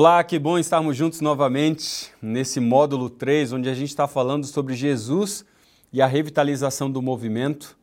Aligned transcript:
Olá, 0.00 0.24
que 0.24 0.38
bom 0.38 0.58
estarmos 0.58 0.96
juntos 0.96 1.20
novamente 1.20 2.10
nesse 2.22 2.58
módulo 2.58 3.10
3, 3.10 3.52
onde 3.52 3.68
a 3.68 3.74
gente 3.74 3.90
está 3.90 4.08
falando 4.08 4.46
sobre 4.46 4.74
Jesus 4.74 5.44
e 5.92 6.00
a 6.00 6.06
revitalização 6.06 6.90
do 6.90 7.02
movimento. 7.02 7.76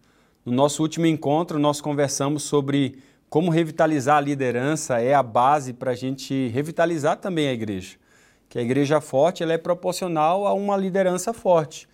No 0.44 0.52
nosso 0.52 0.82
último 0.82 1.06
encontro, 1.06 1.60
nós 1.60 1.80
conversamos 1.80 2.42
sobre 2.42 2.98
como 3.30 3.52
revitalizar 3.52 4.18
a 4.18 4.22
liderança 4.22 5.00
é 5.00 5.14
a 5.14 5.22
base 5.22 5.74
para 5.74 5.92
a 5.92 5.96
gente 5.96 6.48
revitalizar 6.48 7.18
também 7.18 7.50
a 7.50 7.54
igreja. 7.54 7.98
Que 8.50 8.58
a 8.58 8.64
igreja 8.64 9.00
forte 9.00 9.44
ela 9.44 9.54
é 9.54 9.58
proporcional 9.60 10.48
a 10.48 10.56
uma 10.56 10.76
liderança 10.76 11.32
forte. 11.34 11.88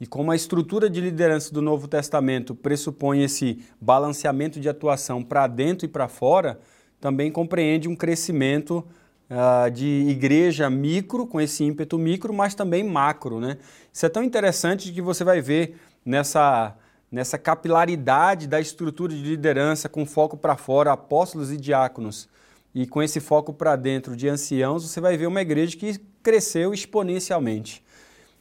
E 0.00 0.06
como 0.06 0.30
a 0.30 0.36
estrutura 0.36 0.88
de 0.88 1.02
liderança 1.02 1.52
do 1.52 1.60
Novo 1.60 1.86
Testamento 1.86 2.54
pressupõe 2.54 3.22
esse 3.22 3.62
balanceamento 3.78 4.58
de 4.58 4.70
atuação 4.70 5.22
para 5.22 5.46
dentro 5.46 5.84
e 5.84 5.88
para 5.90 6.08
fora, 6.08 6.58
também 6.98 7.30
compreende 7.30 7.88
um 7.88 7.94
crescimento 7.94 8.82
uh, 9.30 9.70
de 9.70 10.06
igreja 10.08 10.68
micro, 10.70 11.26
com 11.26 11.40
esse 11.40 11.64
ímpeto 11.64 11.98
micro, 11.98 12.32
mas 12.32 12.54
também 12.54 12.82
macro. 12.82 13.40
Né? 13.40 13.58
Isso 13.92 14.06
é 14.06 14.08
tão 14.08 14.22
interessante 14.22 14.92
que 14.92 15.02
você 15.02 15.24
vai 15.24 15.40
ver 15.40 15.76
nessa, 16.04 16.76
nessa 17.10 17.38
capilaridade 17.38 18.46
da 18.46 18.60
estrutura 18.60 19.14
de 19.14 19.22
liderança 19.22 19.88
com 19.88 20.06
foco 20.06 20.36
para 20.36 20.56
fora, 20.56 20.92
apóstolos 20.92 21.52
e 21.52 21.56
diáconos, 21.56 22.28
e 22.74 22.86
com 22.86 23.02
esse 23.02 23.20
foco 23.20 23.52
para 23.52 23.74
dentro 23.74 24.14
de 24.14 24.28
anciãos, 24.28 24.84
você 24.88 25.00
vai 25.00 25.16
ver 25.16 25.26
uma 25.26 25.40
igreja 25.40 25.76
que 25.76 25.98
cresceu 26.22 26.74
exponencialmente. 26.74 27.82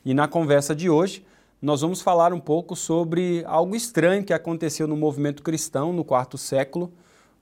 E 0.04 0.14
na 0.14 0.28
conversa 0.28 0.76
de 0.76 0.90
hoje, 0.90 1.26
nós 1.62 1.82
vamos 1.82 2.02
falar 2.02 2.34
um 2.34 2.40
pouco 2.40 2.76
sobre 2.76 3.44
algo 3.48 3.76
estranho 3.76 4.24
que 4.24 4.34
aconteceu 4.34 4.88
no 4.88 4.98
movimento 4.98 5.42
cristão 5.42 5.94
no 5.94 6.04
quarto 6.04 6.38
século, 6.38 6.92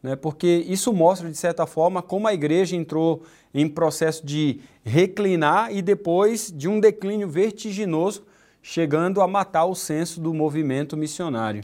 né, 0.04 0.18
porque 0.18 0.66
isso 0.68 0.92
mostra, 0.92 1.32
de 1.32 1.38
certa 1.38 1.66
forma, 1.66 2.02
como 2.02 2.28
a 2.28 2.34
igreja 2.34 2.76
entrou 2.76 3.24
em 3.54 3.70
processo 3.70 4.26
de 4.26 4.60
reclinar 4.84 5.74
e 5.74 5.82
depois 5.82 6.52
de 6.54 6.68
um 6.68 6.78
declínio 6.78 7.30
vertiginoso, 7.30 8.26
chegando 8.62 9.22
a 9.22 9.28
matar 9.28 9.66
o 9.66 9.74
senso 9.74 10.20
do 10.20 10.34
movimento 10.34 10.98
missionário. 10.98 11.64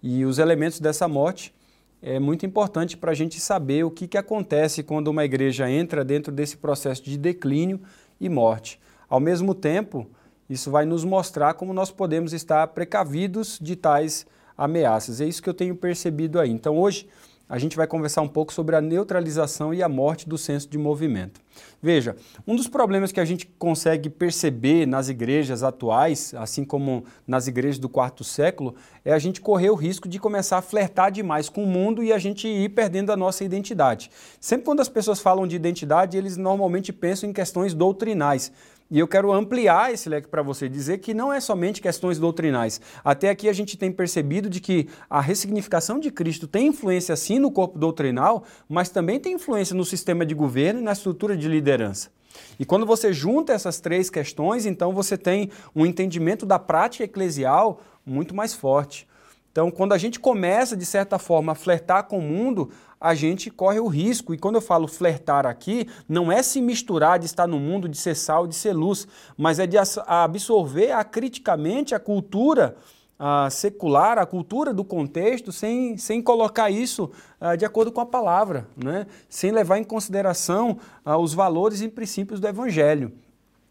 E 0.00 0.24
os 0.24 0.38
elementos 0.38 0.78
dessa 0.78 1.08
morte 1.08 1.52
é 2.00 2.18
muito 2.18 2.46
importante 2.46 2.96
para 2.96 3.12
a 3.12 3.14
gente 3.14 3.40
saber 3.40 3.84
o 3.84 3.90
que, 3.90 4.08
que 4.08 4.18
acontece 4.18 4.82
quando 4.82 5.08
uma 5.08 5.24
igreja 5.24 5.70
entra 5.70 6.04
dentro 6.04 6.32
desse 6.32 6.56
processo 6.56 7.02
de 7.02 7.16
declínio 7.16 7.80
e 8.20 8.28
morte. 8.28 8.80
Ao 9.08 9.20
mesmo 9.20 9.54
tempo, 9.54 10.06
isso 10.48 10.70
vai 10.70 10.84
nos 10.84 11.04
mostrar 11.04 11.54
como 11.54 11.72
nós 11.72 11.90
podemos 11.90 12.32
estar 12.32 12.66
precavidos 12.68 13.58
de 13.60 13.76
tais 13.76 14.26
ameaças. 14.56 15.20
É 15.20 15.26
isso 15.26 15.42
que 15.42 15.48
eu 15.48 15.54
tenho 15.54 15.76
percebido 15.76 16.40
aí. 16.40 16.50
Então, 16.50 16.76
hoje, 16.76 17.08
a 17.52 17.58
gente 17.58 17.76
vai 17.76 17.86
conversar 17.86 18.22
um 18.22 18.28
pouco 18.28 18.50
sobre 18.50 18.74
a 18.74 18.80
neutralização 18.80 19.74
e 19.74 19.82
a 19.82 19.88
morte 19.88 20.26
do 20.26 20.38
senso 20.38 20.66
de 20.70 20.78
movimento. 20.78 21.38
Veja, 21.82 22.16
um 22.46 22.56
dos 22.56 22.66
problemas 22.66 23.12
que 23.12 23.20
a 23.20 23.26
gente 23.26 23.44
consegue 23.58 24.08
perceber 24.08 24.86
nas 24.86 25.10
igrejas 25.10 25.62
atuais, 25.62 26.32
assim 26.32 26.64
como 26.64 27.04
nas 27.26 27.48
igrejas 27.48 27.78
do 27.78 27.90
quarto 27.90 28.24
século, 28.24 28.74
é 29.04 29.12
a 29.12 29.18
gente 29.18 29.38
correr 29.38 29.68
o 29.68 29.74
risco 29.74 30.08
de 30.08 30.18
começar 30.18 30.56
a 30.56 30.62
flertar 30.62 31.12
demais 31.12 31.50
com 31.50 31.62
o 31.62 31.66
mundo 31.66 32.02
e 32.02 32.10
a 32.10 32.16
gente 32.16 32.48
ir 32.48 32.70
perdendo 32.70 33.12
a 33.12 33.18
nossa 33.18 33.44
identidade. 33.44 34.10
Sempre 34.40 34.64
quando 34.64 34.80
as 34.80 34.88
pessoas 34.88 35.20
falam 35.20 35.46
de 35.46 35.54
identidade, 35.54 36.16
eles 36.16 36.38
normalmente 36.38 36.90
pensam 36.90 37.28
em 37.28 37.34
questões 37.34 37.74
doutrinais. 37.74 38.50
E 38.90 38.98
eu 38.98 39.08
quero 39.08 39.32
ampliar 39.32 39.92
esse 39.92 40.08
leque 40.08 40.28
para 40.28 40.42
você, 40.42 40.68
dizer 40.68 40.98
que 40.98 41.14
não 41.14 41.32
é 41.32 41.40
somente 41.40 41.80
questões 41.80 42.18
doutrinais. 42.18 42.80
Até 43.04 43.30
aqui 43.30 43.48
a 43.48 43.52
gente 43.52 43.76
tem 43.76 43.90
percebido 43.90 44.50
de 44.50 44.60
que 44.60 44.88
a 45.08 45.20
ressignificação 45.20 45.98
de 45.98 46.10
Cristo 46.10 46.46
tem 46.46 46.68
influência 46.68 47.16
sim 47.16 47.38
no 47.38 47.50
corpo 47.50 47.78
doutrinal, 47.78 48.44
mas 48.68 48.90
também 48.90 49.18
tem 49.18 49.34
influência 49.34 49.74
no 49.74 49.84
sistema 49.84 50.26
de 50.26 50.34
governo 50.34 50.80
e 50.80 50.84
na 50.84 50.92
estrutura 50.92 51.36
de 51.36 51.48
liderança. 51.48 52.10
E 52.58 52.64
quando 52.64 52.86
você 52.86 53.12
junta 53.12 53.52
essas 53.52 53.80
três 53.80 54.08
questões, 54.08 54.66
então 54.66 54.92
você 54.92 55.16
tem 55.16 55.50
um 55.74 55.84
entendimento 55.84 56.46
da 56.46 56.58
prática 56.58 57.04
eclesial 57.04 57.80
muito 58.04 58.34
mais 58.34 58.54
forte. 58.54 59.06
Então, 59.52 59.70
quando 59.70 59.92
a 59.92 59.98
gente 59.98 60.18
começa, 60.18 60.74
de 60.74 60.86
certa 60.86 61.18
forma, 61.18 61.52
a 61.52 61.54
flertar 61.54 62.04
com 62.04 62.18
o 62.18 62.22
mundo, 62.22 62.70
a 63.02 63.14
gente 63.14 63.50
corre 63.50 63.80
o 63.80 63.88
risco. 63.88 64.32
E 64.32 64.38
quando 64.38 64.54
eu 64.54 64.60
falo 64.60 64.86
flertar 64.86 65.44
aqui, 65.44 65.88
não 66.08 66.30
é 66.30 66.42
se 66.42 66.60
misturar 66.60 67.18
de 67.18 67.26
estar 67.26 67.46
no 67.46 67.58
mundo, 67.58 67.88
de 67.88 67.98
ser 67.98 68.14
sal, 68.14 68.46
de 68.46 68.54
ser 68.54 68.72
luz, 68.72 69.08
mas 69.36 69.58
é 69.58 69.66
de 69.66 69.76
absorver 70.06 70.92
acriticamente 70.92 71.94
a 71.94 71.98
cultura 71.98 72.76
a 73.24 73.48
secular, 73.50 74.18
a 74.18 74.26
cultura 74.26 74.74
do 74.74 74.82
contexto, 74.82 75.52
sem, 75.52 75.96
sem 75.96 76.20
colocar 76.20 76.70
isso 76.70 77.08
uh, 77.40 77.56
de 77.56 77.64
acordo 77.64 77.92
com 77.92 78.00
a 78.00 78.06
palavra, 78.06 78.66
né? 78.76 79.06
sem 79.28 79.52
levar 79.52 79.78
em 79.78 79.84
consideração 79.84 80.78
uh, 81.06 81.16
os 81.18 81.32
valores 81.32 81.80
e 81.82 81.88
princípios 81.88 82.40
do 82.40 82.48
Evangelho. 82.48 83.12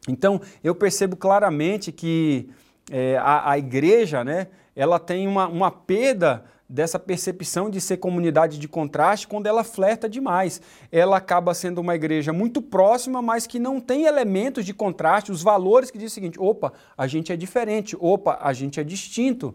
Então, 0.07 0.39
eu 0.63 0.73
percebo 0.73 1.17
claramente 1.17 1.91
que 1.91 2.49
é, 2.89 3.17
a, 3.17 3.51
a 3.51 3.57
igreja, 3.57 4.23
né, 4.23 4.47
ela 4.75 4.97
tem 4.99 5.27
uma, 5.27 5.47
uma 5.47 5.69
perda 5.69 6.45
dessa 6.71 6.97
percepção 6.97 7.69
de 7.69 7.81
ser 7.81 7.97
comunidade 7.97 8.57
de 8.57 8.67
contraste 8.67 9.27
quando 9.27 9.45
ela 9.45 9.63
flerta 9.63 10.07
demais. 10.07 10.61
Ela 10.89 11.17
acaba 11.17 11.53
sendo 11.53 11.81
uma 11.81 11.93
igreja 11.95 12.31
muito 12.31 12.61
próxima, 12.61 13.21
mas 13.21 13.45
que 13.45 13.59
não 13.59 13.81
tem 13.81 14.05
elementos 14.05 14.65
de 14.65 14.73
contraste, 14.73 15.33
os 15.33 15.43
valores 15.43 15.91
que 15.91 15.97
diz 15.97 16.11
o 16.11 16.15
seguinte: 16.15 16.39
opa, 16.39 16.71
a 16.97 17.07
gente 17.07 17.31
é 17.31 17.35
diferente, 17.35 17.97
opa, 17.99 18.39
a 18.41 18.53
gente 18.53 18.79
é 18.79 18.83
distinto. 18.83 19.53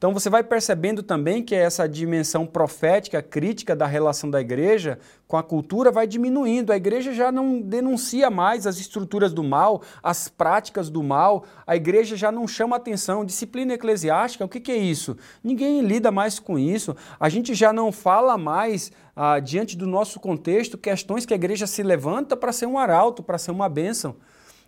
Então 0.00 0.14
você 0.14 0.30
vai 0.30 0.42
percebendo 0.42 1.02
também 1.02 1.42
que 1.42 1.54
essa 1.54 1.86
dimensão 1.86 2.46
profética, 2.46 3.20
crítica 3.20 3.76
da 3.76 3.84
relação 3.84 4.30
da 4.30 4.40
igreja 4.40 4.98
com 5.28 5.36
a 5.36 5.42
cultura 5.42 5.90
vai 5.90 6.06
diminuindo. 6.06 6.72
A 6.72 6.76
igreja 6.78 7.12
já 7.12 7.30
não 7.30 7.60
denuncia 7.60 8.30
mais 8.30 8.66
as 8.66 8.78
estruturas 8.78 9.30
do 9.30 9.44
mal, 9.44 9.82
as 10.02 10.26
práticas 10.26 10.88
do 10.88 11.02
mal. 11.02 11.44
A 11.66 11.76
igreja 11.76 12.16
já 12.16 12.32
não 12.32 12.48
chama 12.48 12.76
atenção. 12.76 13.26
Disciplina 13.26 13.74
eclesiástica, 13.74 14.42
o 14.42 14.48
que, 14.48 14.58
que 14.58 14.72
é 14.72 14.78
isso? 14.78 15.18
Ninguém 15.44 15.82
lida 15.82 16.10
mais 16.10 16.38
com 16.38 16.58
isso. 16.58 16.96
A 17.20 17.28
gente 17.28 17.54
já 17.54 17.70
não 17.70 17.92
fala 17.92 18.38
mais, 18.38 18.90
ah, 19.14 19.38
diante 19.38 19.76
do 19.76 19.86
nosso 19.86 20.18
contexto, 20.18 20.78
questões 20.78 21.26
que 21.26 21.34
a 21.34 21.36
igreja 21.36 21.66
se 21.66 21.82
levanta 21.82 22.34
para 22.34 22.52
ser 22.52 22.64
um 22.64 22.78
arauto, 22.78 23.22
para 23.22 23.36
ser 23.36 23.50
uma 23.50 23.68
bênção. 23.68 24.16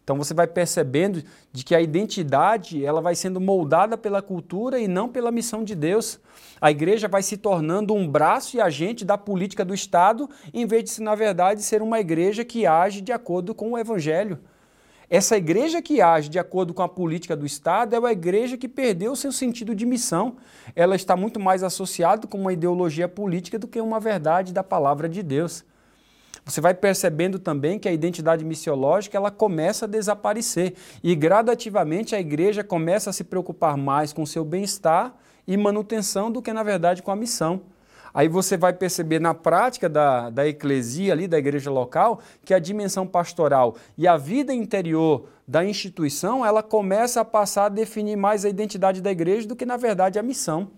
Então 0.04 0.16
você 0.16 0.34
vai 0.34 0.46
percebendo 0.46 1.22
de 1.52 1.64
que 1.64 1.74
a 1.74 1.80
identidade 1.80 2.84
ela 2.84 3.00
vai 3.00 3.14
sendo 3.14 3.40
moldada 3.40 3.96
pela 3.96 4.20
cultura 4.20 4.80
e 4.80 4.88
não 4.88 5.08
pela 5.08 5.30
missão 5.30 5.62
de 5.62 5.74
Deus. 5.74 6.18
A 6.60 6.70
igreja 6.70 7.06
vai 7.06 7.22
se 7.22 7.36
tornando 7.36 7.94
um 7.94 8.08
braço 8.08 8.56
e 8.56 8.60
agente 8.60 9.04
da 9.04 9.16
política 9.16 9.64
do 9.64 9.72
Estado, 9.72 10.28
em 10.52 10.66
vez 10.66 10.84
de, 10.84 11.02
na 11.02 11.14
verdade, 11.14 11.62
ser 11.62 11.82
uma 11.82 12.00
igreja 12.00 12.44
que 12.44 12.66
age 12.66 13.00
de 13.00 13.12
acordo 13.12 13.54
com 13.54 13.72
o 13.72 13.78
Evangelho. 13.78 14.40
Essa 15.08 15.36
igreja 15.36 15.82
que 15.82 16.00
age 16.00 16.28
de 16.28 16.38
acordo 16.38 16.72
com 16.72 16.82
a 16.82 16.88
política 16.88 17.36
do 17.36 17.44
Estado 17.44 17.94
é 17.94 17.98
uma 17.98 18.12
igreja 18.12 18.56
que 18.56 18.66
perdeu 18.66 19.14
seu 19.14 19.30
sentido 19.30 19.74
de 19.74 19.84
missão. 19.84 20.36
Ela 20.74 20.96
está 20.96 21.14
muito 21.14 21.38
mais 21.38 21.62
associada 21.62 22.26
com 22.26 22.38
uma 22.38 22.52
ideologia 22.52 23.06
política 23.06 23.58
do 23.58 23.68
que 23.68 23.80
uma 23.80 24.00
verdade 24.00 24.54
da 24.54 24.64
palavra 24.64 25.08
de 25.08 25.22
Deus 25.22 25.64
você 26.44 26.60
vai 26.60 26.74
percebendo 26.74 27.38
também 27.38 27.78
que 27.78 27.88
a 27.88 27.92
identidade 27.92 28.44
missiológica 28.44 29.16
ela 29.16 29.30
começa 29.30 29.84
a 29.84 29.88
desaparecer 29.88 30.74
e 31.02 31.14
gradativamente 31.14 32.16
a 32.16 32.20
igreja 32.20 32.64
começa 32.64 33.10
a 33.10 33.12
se 33.12 33.22
preocupar 33.22 33.76
mais 33.76 34.12
com 34.12 34.26
seu 34.26 34.44
bem-estar 34.44 35.14
e 35.46 35.56
manutenção 35.56 36.30
do 36.30 36.42
que, 36.42 36.52
na 36.52 36.62
verdade, 36.62 37.02
com 37.02 37.10
a 37.10 37.16
missão. 37.16 37.62
Aí 38.14 38.28
você 38.28 38.56
vai 38.56 38.72
perceber 38.72 39.20
na 39.20 39.32
prática 39.32 39.88
da, 39.88 40.28
da 40.28 40.46
eclesia 40.46 41.12
ali, 41.12 41.26
da 41.26 41.38
igreja 41.38 41.70
local, 41.70 42.20
que 42.44 42.52
a 42.52 42.58
dimensão 42.58 43.06
pastoral 43.06 43.76
e 43.96 44.06
a 44.06 44.16
vida 44.16 44.52
interior 44.52 45.28
da 45.48 45.64
instituição, 45.64 46.44
ela 46.44 46.62
começa 46.62 47.20
a 47.20 47.24
passar 47.24 47.66
a 47.66 47.68
definir 47.68 48.16
mais 48.16 48.44
a 48.44 48.48
identidade 48.48 49.00
da 49.00 49.10
igreja 49.10 49.48
do 49.48 49.56
que, 49.56 49.64
na 49.64 49.76
verdade, 49.76 50.18
a 50.18 50.22
missão. 50.22 50.70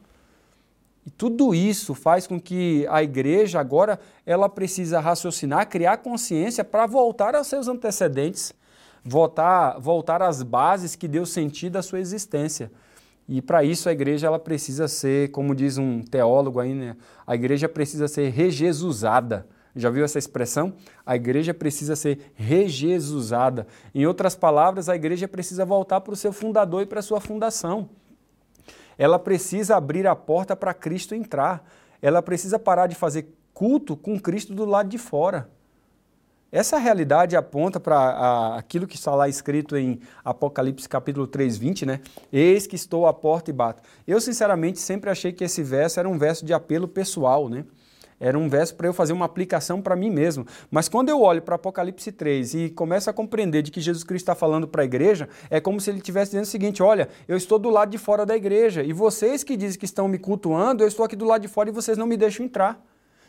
E 1.06 1.10
tudo 1.10 1.54
isso 1.54 1.94
faz 1.94 2.26
com 2.26 2.40
que 2.40 2.86
a 2.88 3.02
igreja 3.02 3.60
agora 3.60 4.00
ela 4.24 4.48
precisa 4.48 5.00
raciocinar, 5.00 5.68
criar 5.68 5.98
consciência 5.98 6.64
para 6.64 6.86
voltar 6.86 7.34
aos 7.34 7.46
seus 7.46 7.68
antecedentes, 7.68 8.54
voltar, 9.04 9.78
voltar 9.78 10.22
às 10.22 10.42
bases 10.42 10.96
que 10.96 11.06
deu 11.06 11.26
sentido 11.26 11.76
à 11.76 11.82
sua 11.82 12.00
existência. 12.00 12.72
E 13.28 13.42
para 13.42 13.62
isso 13.62 13.88
a 13.88 13.92
igreja 13.92 14.26
ela 14.26 14.38
precisa 14.38 14.88
ser, 14.88 15.30
como 15.30 15.54
diz 15.54 15.76
um 15.76 16.02
teólogo 16.02 16.58
aí, 16.58 16.74
né? 16.74 16.96
a 17.26 17.34
igreja 17.34 17.68
precisa 17.68 18.08
ser 18.08 18.30
rejesusada. 18.30 19.46
Já 19.76 19.90
viu 19.90 20.04
essa 20.04 20.18
expressão? 20.18 20.72
A 21.04 21.16
igreja 21.16 21.52
precisa 21.52 21.96
ser 21.96 22.32
rejesusada. 22.34 23.66
Em 23.94 24.06
outras 24.06 24.36
palavras, 24.36 24.88
a 24.88 24.94
igreja 24.94 25.26
precisa 25.26 25.64
voltar 25.64 26.00
para 26.00 26.12
o 26.14 26.16
seu 26.16 26.32
fundador 26.32 26.82
e 26.82 26.86
para 26.86 27.00
a 27.00 27.02
sua 27.02 27.20
fundação 27.20 27.90
ela 28.96 29.18
precisa 29.18 29.76
abrir 29.76 30.06
a 30.06 30.14
porta 30.16 30.54
para 30.54 30.74
Cristo 30.74 31.14
entrar. 31.14 31.68
Ela 32.00 32.22
precisa 32.22 32.58
parar 32.58 32.86
de 32.86 32.94
fazer 32.94 33.28
culto 33.52 33.96
com 33.96 34.18
Cristo 34.18 34.54
do 34.54 34.64
lado 34.64 34.88
de 34.88 34.98
fora. 34.98 35.48
Essa 36.54 36.78
realidade 36.78 37.34
aponta 37.34 37.80
para 37.80 38.54
aquilo 38.56 38.86
que 38.86 38.94
está 38.94 39.12
lá 39.12 39.28
escrito 39.28 39.76
em 39.76 39.98
Apocalipse 40.24 40.88
capítulo 40.88 41.26
3, 41.26 41.56
20, 41.56 41.84
né? 41.84 42.00
Eis 42.32 42.64
que 42.64 42.76
estou 42.76 43.08
à 43.08 43.12
porta 43.12 43.50
e 43.50 43.52
bato. 43.52 43.82
Eu, 44.06 44.20
sinceramente, 44.20 44.78
sempre 44.78 45.10
achei 45.10 45.32
que 45.32 45.42
esse 45.42 45.64
verso 45.64 45.98
era 45.98 46.08
um 46.08 46.16
verso 46.16 46.44
de 46.44 46.54
apelo 46.54 46.86
pessoal, 46.86 47.48
né? 47.48 47.64
Era 48.24 48.38
um 48.38 48.48
verso 48.48 48.74
para 48.74 48.86
eu 48.86 48.94
fazer 48.94 49.12
uma 49.12 49.26
aplicação 49.26 49.82
para 49.82 49.94
mim 49.94 50.08
mesmo. 50.08 50.46
Mas 50.70 50.88
quando 50.88 51.10
eu 51.10 51.20
olho 51.20 51.42
para 51.42 51.56
Apocalipse 51.56 52.10
3 52.10 52.54
e 52.54 52.70
começo 52.70 53.10
a 53.10 53.12
compreender 53.12 53.60
de 53.60 53.70
que 53.70 53.82
Jesus 53.82 54.02
Cristo 54.02 54.22
está 54.22 54.34
falando 54.34 54.66
para 54.66 54.80
a 54.80 54.84
igreja, 54.86 55.28
é 55.50 55.60
como 55.60 55.78
se 55.78 55.90
ele 55.90 55.98
estivesse 55.98 56.30
dizendo 56.30 56.44
o 56.44 56.48
seguinte: 56.48 56.82
olha, 56.82 57.10
eu 57.28 57.36
estou 57.36 57.58
do 57.58 57.68
lado 57.68 57.90
de 57.90 57.98
fora 57.98 58.24
da 58.24 58.34
igreja 58.34 58.82
e 58.82 58.94
vocês 58.94 59.44
que 59.44 59.58
dizem 59.58 59.78
que 59.78 59.84
estão 59.84 60.08
me 60.08 60.16
cultuando, 60.16 60.82
eu 60.82 60.88
estou 60.88 61.04
aqui 61.04 61.14
do 61.14 61.26
lado 61.26 61.42
de 61.42 61.48
fora 61.48 61.68
e 61.68 61.72
vocês 61.72 61.98
não 61.98 62.06
me 62.06 62.16
deixam 62.16 62.46
entrar. 62.46 62.82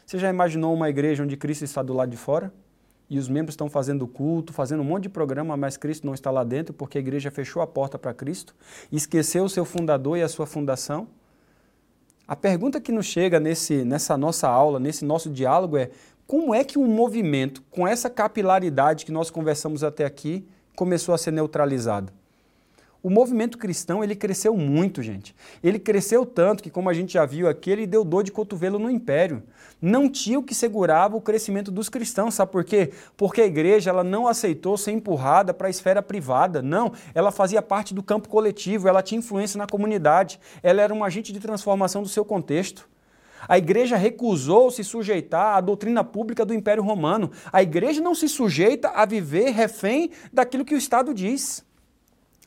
Você 0.05 0.17
já 0.17 0.29
imaginou 0.29 0.73
uma 0.73 0.89
igreja 0.89 1.23
onde 1.23 1.35
Cristo 1.35 1.65
está 1.65 1.83
do 1.83 1.91
lado 1.91 2.11
de 2.11 2.17
fora? 2.17 2.53
E 3.09 3.19
os 3.19 3.27
membros 3.27 3.51
estão 3.51 3.69
fazendo 3.69 4.07
culto, 4.07 4.53
fazendo 4.53 4.79
um 4.79 4.85
monte 4.85 5.03
de 5.03 5.09
programa, 5.09 5.57
mas 5.57 5.75
Cristo 5.75 6.07
não 6.07 6.13
está 6.13 6.31
lá 6.31 6.45
dentro 6.45 6.73
porque 6.73 6.97
a 6.97 7.01
igreja 7.01 7.29
fechou 7.29 7.61
a 7.61 7.67
porta 7.67 7.99
para 7.99 8.13
Cristo, 8.13 8.55
esqueceu 8.89 9.43
o 9.43 9.49
seu 9.49 9.65
fundador 9.65 10.17
e 10.17 10.21
a 10.21 10.29
sua 10.29 10.45
fundação? 10.45 11.05
A 12.27 12.35
pergunta 12.35 12.81
que 12.81 12.91
nos 12.91 13.05
chega 13.05 13.39
nesse, 13.39 13.83
nessa 13.83 14.17
nossa 14.17 14.47
aula, 14.47 14.79
nesse 14.79 15.05
nosso 15.05 15.29
diálogo 15.29 15.77
é: 15.77 15.91
como 16.25 16.55
é 16.55 16.63
que 16.63 16.79
um 16.79 16.87
movimento 16.87 17.61
com 17.69 17.87
essa 17.87 18.09
capilaridade 18.09 19.05
que 19.05 19.11
nós 19.11 19.29
conversamos 19.29 19.83
até 19.83 20.05
aqui 20.05 20.47
começou 20.75 21.13
a 21.13 21.17
ser 21.17 21.31
neutralizado? 21.31 22.11
O 23.05 23.09
movimento 23.11 23.59
cristão, 23.59 24.03
ele 24.03 24.15
cresceu 24.15 24.57
muito, 24.57 25.03
gente. 25.03 25.35
Ele 25.63 25.77
cresceu 25.77 26.25
tanto 26.25 26.63
que, 26.63 26.71
como 26.71 26.89
a 26.89 26.93
gente 26.93 27.13
já 27.13 27.23
viu 27.23 27.47
aqui, 27.47 27.69
ele 27.69 27.85
deu 27.85 28.03
dor 28.03 28.23
de 28.23 28.31
cotovelo 28.31 28.79
no 28.79 28.89
império. 28.89 29.43
Não 29.79 30.09
tinha 30.09 30.39
o 30.39 30.41
que 30.41 30.55
segurava 30.55 31.15
o 31.15 31.21
crescimento 31.21 31.69
dos 31.69 31.87
cristãos, 31.87 32.33
sabe 32.33 32.51
por 32.51 32.63
quê? 32.63 32.91
Porque 33.15 33.41
a 33.41 33.45
igreja 33.45 33.91
ela 33.91 34.03
não 34.03 34.27
aceitou 34.27 34.75
ser 34.75 34.91
empurrada 34.91 35.53
para 35.53 35.67
a 35.67 35.69
esfera 35.69 36.01
privada. 36.01 36.63
Não, 36.63 36.93
ela 37.13 37.31
fazia 37.31 37.61
parte 37.61 37.93
do 37.93 38.01
campo 38.01 38.27
coletivo, 38.27 38.87
ela 38.87 39.03
tinha 39.03 39.19
influência 39.19 39.59
na 39.59 39.67
comunidade, 39.67 40.39
ela 40.63 40.81
era 40.81 40.91
um 40.91 41.03
agente 41.03 41.31
de 41.31 41.39
transformação 41.39 42.01
do 42.01 42.09
seu 42.09 42.25
contexto. 42.25 42.89
A 43.47 43.59
igreja 43.59 43.97
recusou 43.97 44.71
se 44.71 44.83
sujeitar 44.83 45.57
à 45.57 45.61
doutrina 45.61 46.03
pública 46.03 46.43
do 46.43 46.55
Império 46.55 46.81
Romano. 46.81 47.29
A 47.53 47.61
igreja 47.61 48.01
não 48.01 48.15
se 48.15 48.27
sujeita 48.27 48.89
a 48.89 49.05
viver 49.05 49.51
refém 49.51 50.09
daquilo 50.33 50.65
que 50.65 50.73
o 50.73 50.77
Estado 50.79 51.13
diz. 51.13 51.64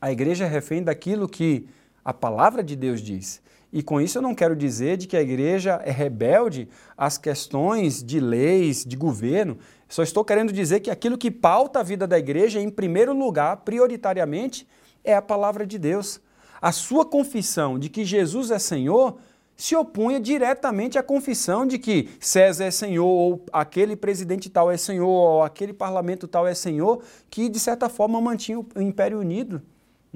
A 0.00 0.12
igreja 0.12 0.44
é 0.44 0.48
refém 0.48 0.82
daquilo 0.82 1.28
que 1.28 1.66
a 2.04 2.14
palavra 2.14 2.62
de 2.62 2.76
Deus 2.76 3.00
diz. 3.00 3.42
E 3.72 3.82
com 3.82 4.00
isso 4.00 4.18
eu 4.18 4.22
não 4.22 4.34
quero 4.34 4.56
dizer 4.56 4.96
de 4.96 5.06
que 5.06 5.16
a 5.16 5.20
igreja 5.20 5.80
é 5.84 5.90
rebelde 5.90 6.68
às 6.96 7.18
questões 7.18 8.02
de 8.02 8.18
leis, 8.18 8.84
de 8.84 8.96
governo. 8.96 9.58
Só 9.88 10.02
estou 10.02 10.24
querendo 10.24 10.52
dizer 10.52 10.80
que 10.80 10.90
aquilo 10.90 11.18
que 11.18 11.30
pauta 11.30 11.80
a 11.80 11.82
vida 11.82 12.06
da 12.06 12.18
igreja, 12.18 12.60
em 12.60 12.70
primeiro 12.70 13.12
lugar, 13.12 13.58
prioritariamente, 13.58 14.66
é 15.04 15.14
a 15.14 15.20
palavra 15.20 15.66
de 15.66 15.78
Deus. 15.78 16.20
A 16.60 16.72
sua 16.72 17.04
confissão 17.04 17.78
de 17.78 17.88
que 17.88 18.04
Jesus 18.04 18.50
é 18.50 18.58
Senhor 18.58 19.18
se 19.54 19.74
opunha 19.74 20.20
diretamente 20.20 20.96
à 20.96 21.02
confissão 21.02 21.66
de 21.66 21.78
que 21.78 22.08
César 22.20 22.64
é 22.64 22.70
Senhor, 22.70 23.04
ou 23.04 23.44
aquele 23.52 23.96
presidente 23.96 24.48
tal 24.48 24.70
é 24.70 24.76
Senhor, 24.76 25.08
ou 25.08 25.42
aquele 25.42 25.72
parlamento 25.72 26.28
tal 26.28 26.46
é 26.46 26.54
Senhor, 26.54 27.02
que 27.28 27.48
de 27.48 27.58
certa 27.58 27.88
forma 27.88 28.20
mantinha 28.20 28.60
o 28.60 28.80
Império 28.80 29.18
Unido. 29.18 29.60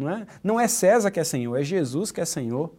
Não 0.03 0.11
é? 0.11 0.27
não 0.43 0.61
é 0.61 0.69
César 0.69 1.11
que 1.11 1.21
é 1.21 1.25
Senhor, 1.25 1.57
é 1.57 1.63
Jesus 1.63 2.11
que 2.11 2.21
é 2.21 2.25
Senhor. 2.25 2.73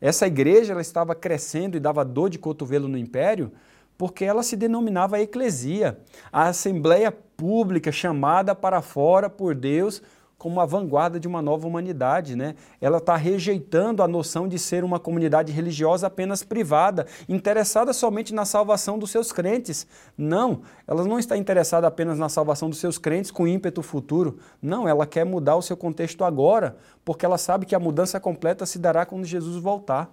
Essa 0.00 0.26
igreja 0.26 0.72
ela 0.72 0.82
estava 0.82 1.14
crescendo 1.14 1.76
e 1.76 1.80
dava 1.80 2.04
dor 2.04 2.28
de 2.28 2.38
cotovelo 2.38 2.88
no 2.88 2.98
império 2.98 3.52
porque 3.96 4.24
ela 4.24 4.42
se 4.42 4.56
denominava 4.56 5.20
eclesia, 5.20 5.98
a 6.32 6.48
assembleia 6.48 7.12
pública 7.12 7.92
chamada 7.92 8.54
para 8.54 8.82
fora 8.82 9.30
por 9.30 9.54
Deus 9.54 10.02
como 10.44 10.60
a 10.60 10.66
vanguarda 10.66 11.18
de 11.18 11.26
uma 11.26 11.40
nova 11.40 11.66
humanidade. 11.66 12.36
Né? 12.36 12.54
Ela 12.78 12.98
está 12.98 13.16
rejeitando 13.16 14.02
a 14.02 14.06
noção 14.06 14.46
de 14.46 14.58
ser 14.58 14.84
uma 14.84 15.00
comunidade 15.00 15.50
religiosa 15.50 16.08
apenas 16.08 16.42
privada, 16.42 17.06
interessada 17.26 17.94
somente 17.94 18.34
na 18.34 18.44
salvação 18.44 18.98
dos 18.98 19.10
seus 19.10 19.32
crentes. 19.32 19.86
Não, 20.18 20.60
ela 20.86 21.02
não 21.02 21.18
está 21.18 21.34
interessada 21.34 21.86
apenas 21.86 22.18
na 22.18 22.28
salvação 22.28 22.68
dos 22.68 22.78
seus 22.78 22.98
crentes 22.98 23.30
com 23.30 23.48
ímpeto 23.48 23.82
futuro. 23.82 24.38
Não, 24.60 24.86
ela 24.86 25.06
quer 25.06 25.24
mudar 25.24 25.56
o 25.56 25.62
seu 25.62 25.78
contexto 25.78 26.22
agora, 26.24 26.76
porque 27.06 27.24
ela 27.24 27.38
sabe 27.38 27.64
que 27.64 27.74
a 27.74 27.80
mudança 27.80 28.20
completa 28.20 28.66
se 28.66 28.78
dará 28.78 29.06
quando 29.06 29.24
Jesus 29.24 29.56
voltar. 29.56 30.10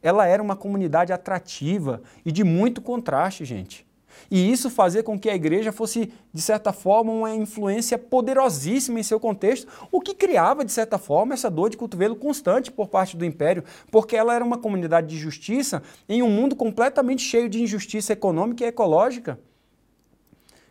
Ela 0.00 0.28
era 0.28 0.40
uma 0.40 0.54
comunidade 0.54 1.12
atrativa 1.12 2.02
e 2.24 2.30
de 2.30 2.44
muito 2.44 2.80
contraste, 2.80 3.44
gente. 3.44 3.85
E 4.30 4.50
isso 4.50 4.68
fazia 4.70 5.02
com 5.02 5.18
que 5.18 5.30
a 5.30 5.34
igreja 5.34 5.72
fosse, 5.72 6.12
de 6.32 6.42
certa 6.42 6.72
forma, 6.72 7.12
uma 7.12 7.34
influência 7.34 7.98
poderosíssima 7.98 9.00
em 9.00 9.02
seu 9.02 9.20
contexto, 9.20 9.68
o 9.90 10.00
que 10.00 10.14
criava, 10.14 10.64
de 10.64 10.72
certa 10.72 10.98
forma, 10.98 11.34
essa 11.34 11.50
dor 11.50 11.70
de 11.70 11.76
cotovelo 11.76 12.16
constante 12.16 12.70
por 12.70 12.88
parte 12.88 13.16
do 13.16 13.24
império, 13.24 13.64
porque 13.90 14.16
ela 14.16 14.34
era 14.34 14.44
uma 14.44 14.58
comunidade 14.58 15.06
de 15.06 15.18
justiça 15.18 15.82
em 16.08 16.22
um 16.22 16.30
mundo 16.30 16.56
completamente 16.56 17.22
cheio 17.22 17.48
de 17.48 17.62
injustiça 17.62 18.12
econômica 18.12 18.64
e 18.64 18.68
ecológica. 18.68 19.38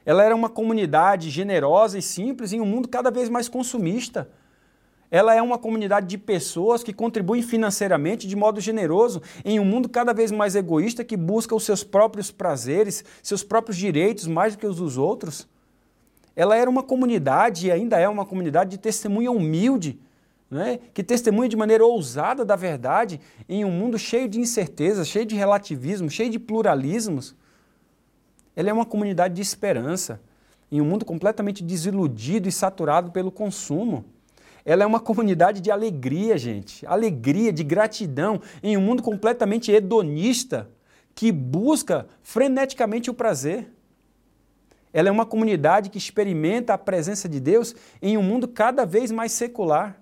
Ela 0.06 0.24
era 0.24 0.36
uma 0.36 0.50
comunidade 0.50 1.30
generosa 1.30 1.98
e 1.98 2.02
simples 2.02 2.54
em 2.54 2.62
um 2.62 2.66
mundo 2.66 2.88
cada 2.88 3.10
vez 3.10 3.28
mais 3.28 3.50
consumista. 3.50 4.30
Ela 5.12 5.36
é 5.36 5.42
uma 5.42 5.58
comunidade 5.58 6.08
de 6.08 6.18
pessoas 6.18 6.84
que 6.84 6.94
contribuem 6.94 7.42
financeiramente 7.42 8.28
de 8.28 8.36
modo 8.36 8.60
generoso 8.60 9.22
em 9.44 9.60
um 9.60 9.66
mundo 9.66 9.88
cada 9.88 10.14
vez 10.14 10.32
mais 10.32 10.56
egoísta 10.56 11.04
que 11.04 11.16
busca 11.16 11.56
os 11.56 11.64
seus 11.64 11.84
próprios 11.84 12.32
prazeres, 12.32 13.04
seus 13.22 13.44
próprios 13.44 13.78
direitos 13.78 14.28
mais 14.28 14.56
do 14.56 14.60
que 14.60 14.68
os 14.68 14.78
dos 14.78 14.98
outros. 14.98 15.48
Ela 16.36 16.58
era 16.58 16.70
uma 16.70 16.84
comunidade 16.84 17.68
e 17.68 17.72
ainda 17.72 17.98
é 17.98 18.10
uma 18.10 18.26
comunidade 18.26 18.72
de 18.72 18.78
testemunha 18.78 19.32
humilde, 19.32 20.00
né? 20.50 20.80
que 20.94 21.04
testemunha 21.04 21.48
de 21.48 21.56
maneira 21.56 21.86
ousada 21.86 22.44
da 22.44 22.56
verdade 22.56 23.22
em 23.48 23.64
um 23.64 23.72
mundo 23.72 23.98
cheio 23.98 24.28
de 24.28 24.40
incertezas, 24.40 25.08
cheio 25.08 25.26
de 25.26 25.36
relativismo, 25.36 26.10
cheio 26.10 26.30
de 26.30 26.40
pluralismos. 26.40 27.36
Ela 28.56 28.70
é 28.70 28.74
uma 28.74 28.86
comunidade 28.86 29.36
de 29.36 29.42
esperança 29.42 30.20
em 30.72 30.82
um 30.82 30.86
mundo 30.86 31.06
completamente 31.06 31.64
desiludido 31.64 32.50
e 32.50 32.52
saturado 32.52 33.12
pelo 33.12 33.32
consumo. 33.32 34.06
Ela 34.66 34.84
é 34.84 34.86
uma 34.86 35.00
comunidade 35.00 35.62
de 35.62 35.70
alegria, 35.70 36.38
gente. 36.38 36.86
Alegria, 36.88 37.54
de 37.54 37.64
gratidão 37.64 38.42
em 38.64 38.76
um 38.76 38.82
mundo 38.82 39.04
completamente 39.04 39.72
hedonista 39.72 40.68
que 41.14 41.32
busca 41.32 42.08
freneticamente 42.24 43.10
o 43.10 43.14
prazer. 43.14 43.72
Ela 44.92 45.10
é 45.10 45.12
uma 45.12 45.26
comunidade 45.26 45.90
que 45.90 45.98
experimenta 45.98 46.74
a 46.74 46.78
presença 46.78 47.30
de 47.30 47.40
Deus 47.40 47.76
em 48.02 48.18
um 48.18 48.24
mundo 48.24 48.48
cada 48.48 48.86
vez 48.86 49.12
mais 49.12 49.32
secular. 49.32 50.02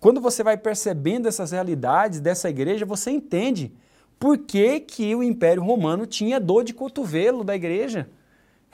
Quando 0.00 0.20
você 0.20 0.42
vai 0.42 0.56
percebendo 0.56 1.28
essas 1.28 1.52
realidades 1.52 2.20
dessa 2.20 2.50
igreja, 2.50 2.84
você 2.84 3.10
entende 3.10 3.72
por 4.18 4.38
que, 4.38 4.80
que 4.80 5.14
o 5.14 5.22
Império 5.22 5.62
Romano 5.62 6.06
tinha 6.06 6.40
dor 6.40 6.64
de 6.64 6.74
cotovelo 6.74 7.44
da 7.44 7.54
igreja. 7.54 8.08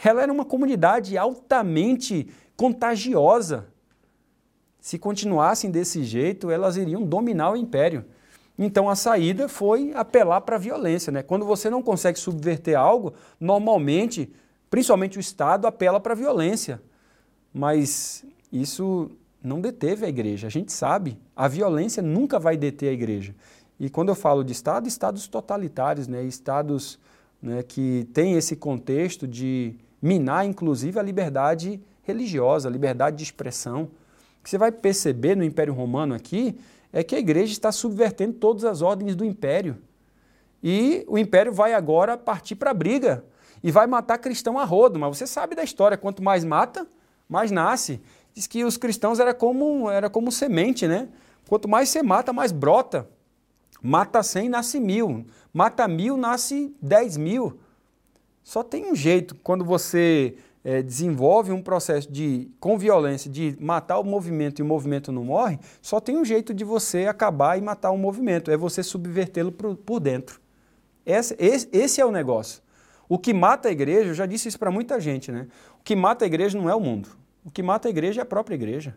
Ela 0.02 0.22
era 0.22 0.32
uma 0.32 0.44
comunidade 0.44 1.18
altamente 1.18 2.28
contagiosa. 2.56 3.66
Se 4.84 4.98
continuassem 4.98 5.70
desse 5.70 6.04
jeito, 6.04 6.50
elas 6.50 6.76
iriam 6.76 7.02
dominar 7.02 7.52
o 7.52 7.56
império. 7.56 8.04
Então 8.58 8.90
a 8.90 8.94
saída 8.94 9.48
foi 9.48 9.94
apelar 9.94 10.42
para 10.42 10.56
a 10.56 10.58
violência. 10.58 11.10
Né? 11.10 11.22
Quando 11.22 11.46
você 11.46 11.70
não 11.70 11.82
consegue 11.82 12.18
subverter 12.18 12.78
algo, 12.78 13.14
normalmente, 13.40 14.30
principalmente 14.68 15.16
o 15.16 15.20
Estado, 15.20 15.66
apela 15.66 15.98
para 15.98 16.12
a 16.12 16.14
violência. 16.14 16.82
Mas 17.50 18.26
isso 18.52 19.10
não 19.42 19.58
deteve 19.58 20.04
a 20.04 20.08
igreja. 20.10 20.48
A 20.48 20.50
gente 20.50 20.70
sabe, 20.70 21.18
a 21.34 21.48
violência 21.48 22.02
nunca 22.02 22.38
vai 22.38 22.54
deter 22.54 22.90
a 22.90 22.92
igreja. 22.92 23.34
E 23.80 23.88
quando 23.88 24.10
eu 24.10 24.14
falo 24.14 24.44
de 24.44 24.52
Estado, 24.52 24.86
Estados 24.86 25.26
totalitários, 25.26 26.06
né? 26.06 26.22
Estados 26.24 26.98
né, 27.40 27.62
que 27.62 28.06
têm 28.12 28.34
esse 28.34 28.54
contexto 28.54 29.26
de 29.26 29.76
minar, 30.02 30.44
inclusive, 30.44 30.98
a 30.98 31.02
liberdade 31.02 31.80
religiosa, 32.02 32.68
a 32.68 32.70
liberdade 32.70 33.16
de 33.16 33.22
expressão 33.22 33.88
que 34.44 34.50
você 34.50 34.58
vai 34.58 34.70
perceber 34.70 35.34
no 35.34 35.42
Império 35.42 35.72
Romano 35.72 36.14
aqui 36.14 36.56
é 36.92 37.02
que 37.02 37.16
a 37.16 37.18
igreja 37.18 37.50
está 37.50 37.72
subvertendo 37.72 38.34
todas 38.34 38.62
as 38.64 38.82
ordens 38.82 39.16
do 39.16 39.24
império. 39.24 39.78
E 40.62 41.04
o 41.08 41.18
império 41.18 41.52
vai 41.52 41.72
agora 41.72 42.16
partir 42.16 42.54
para 42.54 42.70
a 42.70 42.74
briga 42.74 43.24
e 43.62 43.72
vai 43.72 43.86
matar 43.86 44.18
cristão 44.18 44.58
a 44.58 44.64
rodo. 44.64 44.98
Mas 44.98 45.16
você 45.16 45.26
sabe 45.26 45.56
da 45.56 45.64
história, 45.64 45.96
quanto 45.96 46.22
mais 46.22 46.44
mata, 46.44 46.86
mais 47.28 47.50
nasce. 47.50 48.00
Diz 48.34 48.46
que 48.46 48.64
os 48.64 48.76
cristãos 48.76 49.18
era 49.18 49.32
como, 49.32 49.90
era 49.90 50.10
como 50.10 50.30
semente, 50.30 50.86
né? 50.86 51.08
Quanto 51.48 51.68
mais 51.68 51.88
você 51.88 52.02
mata, 52.02 52.32
mais 52.32 52.52
brota. 52.52 53.08
Mata 53.82 54.22
cem, 54.22 54.48
nasce 54.48 54.78
mil. 54.78 55.26
Mata 55.52 55.88
mil, 55.88 56.16
nasce 56.16 56.74
dez 56.80 57.16
mil. 57.16 57.58
Só 58.42 58.62
tem 58.62 58.90
um 58.90 58.94
jeito, 58.94 59.34
quando 59.36 59.64
você 59.64 60.36
é, 60.64 60.82
desenvolve 60.82 61.52
um 61.52 61.62
processo 61.62 62.10
de, 62.10 62.50
com 62.58 62.78
violência, 62.78 63.30
de 63.30 63.54
matar 63.60 63.98
o 63.98 64.04
movimento 64.04 64.60
e 64.60 64.62
o 64.62 64.66
movimento 64.66 65.12
não 65.12 65.24
morre, 65.24 65.58
só 65.82 66.00
tem 66.00 66.16
um 66.16 66.24
jeito 66.24 66.54
de 66.54 66.64
você 66.64 67.06
acabar 67.06 67.58
e 67.58 67.60
matar 67.60 67.90
o 67.90 67.98
movimento, 67.98 68.50
é 68.50 68.56
você 68.56 68.82
subvertê-lo 68.82 69.52
por, 69.52 69.76
por, 69.76 70.00
dentro. 70.00 70.40
Esse, 71.04 71.36
esse, 71.38 71.68
esse 71.70 72.00
é 72.00 72.06
o 72.06 72.10
negócio. 72.10 72.62
O 73.06 73.18
que 73.18 73.34
mata 73.34 73.68
a 73.68 73.72
igreja, 73.72 74.08
eu 74.08 74.14
já 74.14 74.24
disse 74.24 74.48
isso 74.48 74.58
para 74.58 74.70
muita 74.70 74.98
gente, 74.98 75.30
né? 75.30 75.46
O 75.78 75.84
que 75.84 75.94
mata 75.94 76.24
a 76.24 76.26
igreja 76.26 76.58
não 76.58 76.70
é 76.70 76.74
o 76.74 76.80
mundo. 76.80 77.10
O 77.44 77.50
que 77.50 77.62
mata 77.62 77.86
a 77.86 77.90
igreja 77.90 78.22
é 78.22 78.22
a 78.22 78.26
própria 78.26 78.54
igreja. 78.54 78.96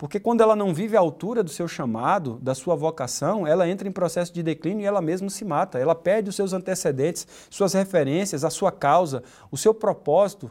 Porque 0.00 0.18
quando 0.18 0.40
ela 0.40 0.56
não 0.56 0.72
vive 0.72 0.96
à 0.96 1.00
altura 1.00 1.42
do 1.42 1.50
seu 1.50 1.68
chamado, 1.68 2.38
da 2.40 2.54
sua 2.54 2.74
vocação, 2.74 3.46
ela 3.46 3.68
entra 3.68 3.86
em 3.86 3.92
processo 3.92 4.32
de 4.32 4.42
declínio 4.42 4.82
e 4.82 4.86
ela 4.86 5.02
mesma 5.02 5.28
se 5.28 5.44
mata. 5.44 5.78
Ela 5.78 5.94
perde 5.94 6.30
os 6.30 6.36
seus 6.36 6.54
antecedentes, 6.54 7.26
suas 7.50 7.74
referências, 7.74 8.42
a 8.42 8.48
sua 8.48 8.72
causa, 8.72 9.22
o 9.50 9.58
seu 9.58 9.74
propósito, 9.74 10.50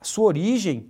a 0.00 0.04
sua 0.06 0.24
origem. 0.24 0.88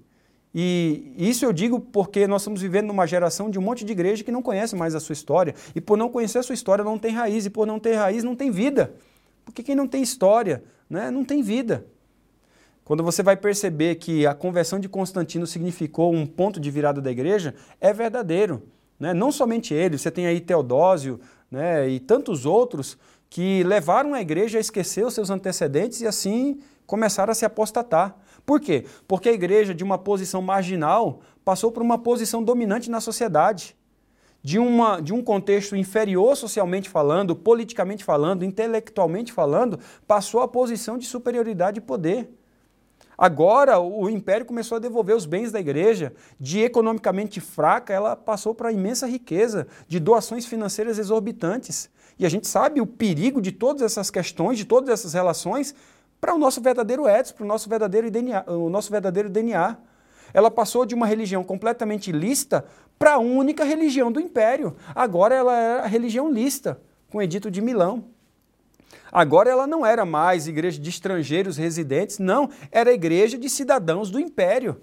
E 0.54 1.14
isso 1.18 1.44
eu 1.44 1.52
digo 1.52 1.80
porque 1.80 2.28
nós 2.28 2.42
estamos 2.42 2.62
vivendo 2.62 2.86
numa 2.86 3.08
geração 3.08 3.50
de 3.50 3.58
um 3.58 3.62
monte 3.62 3.84
de 3.84 3.90
igreja 3.90 4.22
que 4.22 4.30
não 4.30 4.40
conhece 4.40 4.76
mais 4.76 4.94
a 4.94 5.00
sua 5.00 5.12
história. 5.12 5.52
E 5.74 5.80
por 5.80 5.98
não 5.98 6.08
conhecer 6.08 6.38
a 6.38 6.44
sua 6.44 6.54
história, 6.54 6.84
não 6.84 7.00
tem 7.00 7.12
raiz. 7.12 7.44
E 7.44 7.50
por 7.50 7.66
não 7.66 7.80
ter 7.80 7.94
raiz, 7.94 8.22
não 8.22 8.36
tem 8.36 8.52
vida. 8.52 8.94
Porque 9.44 9.64
quem 9.64 9.74
não 9.74 9.88
tem 9.88 10.00
história, 10.00 10.62
né, 10.88 11.10
não 11.10 11.24
tem 11.24 11.42
vida. 11.42 11.84
Quando 12.86 13.02
você 13.02 13.20
vai 13.20 13.36
perceber 13.36 13.96
que 13.96 14.28
a 14.28 14.32
conversão 14.32 14.78
de 14.78 14.88
Constantino 14.88 15.44
significou 15.44 16.14
um 16.14 16.24
ponto 16.24 16.60
de 16.60 16.70
virada 16.70 17.00
da 17.00 17.10
igreja, 17.10 17.52
é 17.80 17.92
verdadeiro. 17.92 18.62
Né? 18.96 19.12
Não 19.12 19.32
somente 19.32 19.74
ele, 19.74 19.98
você 19.98 20.08
tem 20.08 20.28
aí 20.28 20.40
Teodósio 20.40 21.18
né, 21.50 21.88
e 21.88 21.98
tantos 21.98 22.46
outros 22.46 22.96
que 23.28 23.64
levaram 23.64 24.14
a 24.14 24.20
igreja 24.20 24.58
a 24.58 24.60
esquecer 24.60 25.04
os 25.04 25.14
seus 25.14 25.30
antecedentes 25.30 26.00
e 26.00 26.06
assim 26.06 26.60
começaram 26.86 27.32
a 27.32 27.34
se 27.34 27.44
apostatar. 27.44 28.16
Por 28.46 28.60
quê? 28.60 28.86
Porque 29.08 29.30
a 29.30 29.32
igreja, 29.32 29.74
de 29.74 29.82
uma 29.82 29.98
posição 29.98 30.40
marginal, 30.40 31.22
passou 31.44 31.72
por 31.72 31.82
uma 31.82 31.98
posição 31.98 32.40
dominante 32.40 32.88
na 32.88 33.00
sociedade. 33.00 33.76
De, 34.40 34.60
uma, 34.60 35.00
de 35.00 35.12
um 35.12 35.24
contexto 35.24 35.74
inferior 35.74 36.36
socialmente 36.36 36.88
falando, 36.88 37.34
politicamente 37.34 38.04
falando, 38.04 38.44
intelectualmente 38.44 39.32
falando, 39.32 39.80
passou 40.06 40.40
a 40.40 40.46
posição 40.46 40.96
de 40.96 41.04
superioridade 41.04 41.78
e 41.78 41.82
poder. 41.82 42.30
Agora 43.18 43.80
o 43.80 44.10
império 44.10 44.44
começou 44.44 44.76
a 44.76 44.78
devolver 44.78 45.16
os 45.16 45.24
bens 45.24 45.50
da 45.50 45.58
igreja. 45.58 46.12
De 46.38 46.60
economicamente 46.60 47.40
fraca, 47.40 47.92
ela 47.92 48.14
passou 48.14 48.54
para 48.54 48.72
imensa 48.72 49.06
riqueza, 49.06 49.66
de 49.88 49.98
doações 49.98 50.44
financeiras 50.44 50.98
exorbitantes. 50.98 51.88
E 52.18 52.26
a 52.26 52.28
gente 52.28 52.46
sabe 52.46 52.80
o 52.80 52.86
perigo 52.86 53.40
de 53.40 53.52
todas 53.52 53.82
essas 53.82 54.10
questões, 54.10 54.58
de 54.58 54.64
todas 54.64 54.90
essas 54.90 55.14
relações, 55.14 55.74
para 56.20 56.34
o 56.34 56.38
nosso 56.38 56.60
verdadeiro 56.60 57.06
ethos, 57.06 57.32
para 57.32 57.44
o 57.44 57.46
nosso 57.46 57.68
verdadeiro 57.68 58.10
DNA. 58.10 58.44
O 58.46 58.68
nosso 58.68 58.90
verdadeiro 58.90 59.28
DNA. 59.28 59.76
Ela 60.34 60.50
passou 60.50 60.84
de 60.84 60.94
uma 60.94 61.06
religião 61.06 61.42
completamente 61.44 62.12
lista 62.12 62.64
para 62.98 63.14
a 63.14 63.18
única 63.18 63.64
religião 63.64 64.10
do 64.10 64.20
império. 64.20 64.76
Agora 64.94 65.34
ela 65.34 65.56
é 65.58 65.80
a 65.80 65.86
religião 65.86 66.30
lista, 66.30 66.80
com 67.10 67.18
o 67.18 67.22
Edito 67.22 67.50
de 67.50 67.62
Milão. 67.62 68.04
Agora 69.16 69.48
ela 69.48 69.66
não 69.66 69.86
era 69.86 70.04
mais 70.04 70.46
igreja 70.46 70.78
de 70.78 70.90
estrangeiros 70.90 71.56
residentes, 71.56 72.18
não, 72.18 72.50
era 72.70 72.92
igreja 72.92 73.38
de 73.38 73.48
cidadãos 73.48 74.10
do 74.10 74.20
império. 74.20 74.78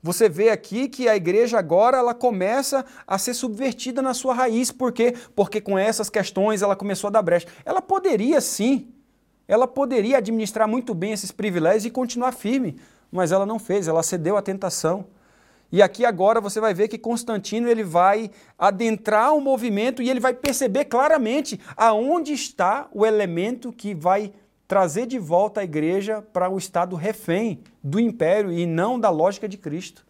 Você 0.00 0.28
vê 0.28 0.50
aqui 0.50 0.88
que 0.88 1.08
a 1.08 1.16
igreja 1.16 1.58
agora 1.58 1.98
ela 1.98 2.14
começa 2.14 2.84
a 3.04 3.18
ser 3.18 3.34
subvertida 3.34 4.00
na 4.00 4.14
sua 4.14 4.34
raiz, 4.34 4.70
por 4.70 4.92
quê? 4.92 5.16
Porque 5.34 5.60
com 5.60 5.76
essas 5.76 6.08
questões 6.08 6.62
ela 6.62 6.76
começou 6.76 7.08
a 7.08 7.10
dar 7.10 7.22
brecha. 7.22 7.48
Ela 7.64 7.82
poderia 7.82 8.40
sim, 8.40 8.86
ela 9.48 9.66
poderia 9.66 10.18
administrar 10.18 10.68
muito 10.68 10.94
bem 10.94 11.10
esses 11.10 11.32
privilégios 11.32 11.84
e 11.84 11.90
continuar 11.90 12.30
firme, 12.30 12.78
mas 13.10 13.32
ela 13.32 13.44
não 13.44 13.58
fez, 13.58 13.88
ela 13.88 14.04
cedeu 14.04 14.36
à 14.36 14.42
tentação. 14.42 15.06
E 15.72 15.80
aqui 15.80 16.04
agora 16.04 16.38
você 16.38 16.60
vai 16.60 16.74
ver 16.74 16.86
que 16.86 16.98
Constantino 16.98 17.66
ele 17.66 17.82
vai 17.82 18.30
adentrar 18.58 19.34
o 19.34 19.40
movimento 19.40 20.02
e 20.02 20.10
ele 20.10 20.20
vai 20.20 20.34
perceber 20.34 20.84
claramente 20.84 21.58
aonde 21.74 22.34
está 22.34 22.88
o 22.92 23.06
elemento 23.06 23.72
que 23.72 23.94
vai 23.94 24.34
trazer 24.68 25.06
de 25.06 25.18
volta 25.18 25.62
a 25.62 25.64
igreja 25.64 26.20
para 26.30 26.50
o 26.50 26.58
estado 26.58 26.94
refém 26.94 27.60
do 27.82 27.98
império 27.98 28.52
e 28.52 28.66
não 28.66 29.00
da 29.00 29.08
lógica 29.08 29.48
de 29.48 29.56
Cristo. 29.56 30.04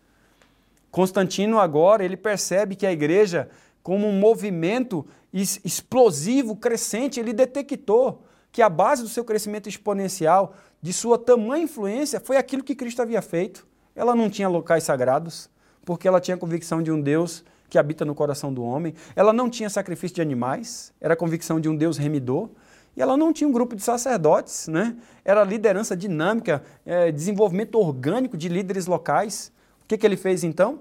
Constantino 0.90 1.61
agora 1.61 2.04
ele 2.04 2.16
percebe 2.16 2.75
que 2.75 2.87
a 2.87 2.92
igreja 2.92 3.49
como 3.85 4.07
um 4.07 4.19
movimento 4.19 5.07
explosivo, 5.33 6.57
crescente, 6.57 7.19
ele 7.19 7.33
detectou 7.33 8.23
que 8.50 8.62
a 8.62 8.69
base 8.69 9.02
do 9.02 9.09
seu 9.09 9.25
crescimento 9.25 9.69
exponencial, 9.69 10.54
de 10.81 10.92
sua 10.92 11.19
tamanha 11.19 11.64
influência, 11.64 12.21
foi 12.21 12.37
aquilo 12.37 12.62
que 12.62 12.75
Cristo 12.75 13.00
havia 13.00 13.23
feito. 13.23 13.66
Ela 13.95 14.15
não 14.15 14.31
tinha 14.31 14.49
locais 14.49 14.85
sagrados, 14.85 15.51
porque 15.85 16.09
ela 16.09 16.21
tinha 16.21 16.37
convicção 16.37 16.83
de 16.83 16.91
um 16.91 17.01
Deus 17.01 17.45
que 17.69 17.79
habita 17.79 18.05
no 18.05 18.15
coração 18.15 18.53
do 18.53 18.63
homem. 18.63 18.95
Ela 19.17 19.33
não 19.33 19.49
tinha 19.49 19.71
sacrifício 19.71 20.15
de 20.15 20.23
animais, 20.23 20.93
era 21.01 21.15
a 21.15 21.17
convicção 21.17 21.59
de 21.59 21.69
um 21.69 21.77
Deus 21.77 21.97
remidor. 21.97 22.51
E 22.95 23.01
ela 23.01 23.17
não 23.17 23.33
tinha 23.33 23.49
um 23.49 23.53
grupo 23.53 23.75
de 23.75 23.83
sacerdotes, 23.83 24.69
né? 24.69 24.97
era 25.25 25.43
liderança 25.43 25.97
dinâmica, 25.97 26.63
é, 26.85 27.11
desenvolvimento 27.11 27.79
orgânico 27.79 28.37
de 28.37 28.49
líderes 28.49 28.87
locais. 28.87 29.51
O 29.83 29.87
que, 29.89 29.97
que 29.97 30.07
ele 30.07 30.17
fez 30.17 30.45
então? 30.45 30.81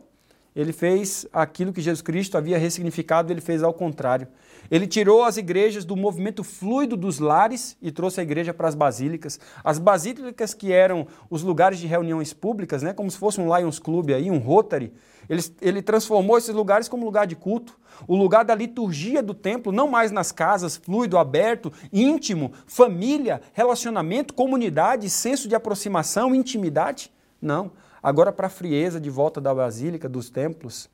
Ele 0.55 0.73
fez 0.73 1.25
aquilo 1.31 1.71
que 1.71 1.81
Jesus 1.81 2.01
Cristo 2.01 2.37
havia 2.37 2.57
ressignificado, 2.57 3.31
ele 3.31 3.39
fez 3.39 3.63
ao 3.63 3.73
contrário. 3.73 4.27
Ele 4.69 4.85
tirou 4.85 5.23
as 5.23 5.37
igrejas 5.37 5.85
do 5.85 5.95
movimento 5.95 6.43
fluido 6.43 6.95
dos 6.97 7.19
lares 7.19 7.77
e 7.81 7.91
trouxe 7.91 8.19
a 8.19 8.23
igreja 8.23 8.53
para 8.53 8.67
as 8.67 8.75
basílicas. 8.75 9.39
As 9.63 9.79
basílicas 9.79 10.53
que 10.53 10.71
eram 10.71 11.07
os 11.29 11.41
lugares 11.41 11.79
de 11.79 11.87
reuniões 11.87 12.33
públicas, 12.33 12.83
né, 12.83 12.93
como 12.93 13.09
se 13.09 13.17
fosse 13.17 13.39
um 13.39 13.55
Lions 13.55 13.79
Club 13.79 14.11
aí, 14.11 14.29
um 14.29 14.37
Rotary, 14.37 14.93
ele, 15.29 15.41
ele 15.61 15.81
transformou 15.81 16.37
esses 16.37 16.53
lugares 16.53 16.89
como 16.89 17.05
lugar 17.05 17.25
de 17.25 17.35
culto. 17.35 17.79
O 18.07 18.15
lugar 18.15 18.43
da 18.43 18.55
liturgia 18.55 19.21
do 19.21 19.33
templo, 19.33 19.71
não 19.71 19.87
mais 19.87 20.11
nas 20.11 20.31
casas, 20.31 20.75
fluido, 20.75 21.17
aberto, 21.17 21.71
íntimo, 21.93 22.51
família, 22.65 23.41
relacionamento, 23.53 24.33
comunidade, 24.33 25.09
senso 25.09 25.47
de 25.47 25.55
aproximação, 25.55 26.35
intimidade. 26.35 27.11
Não. 27.41 27.71
Agora 28.01 28.31
para 28.31 28.47
a 28.47 28.49
frieza 28.49 28.99
de 28.99 29.09
volta 29.09 29.39
da 29.39 29.53
basílica, 29.53 30.09
dos 30.09 30.29
templos. 30.29 30.89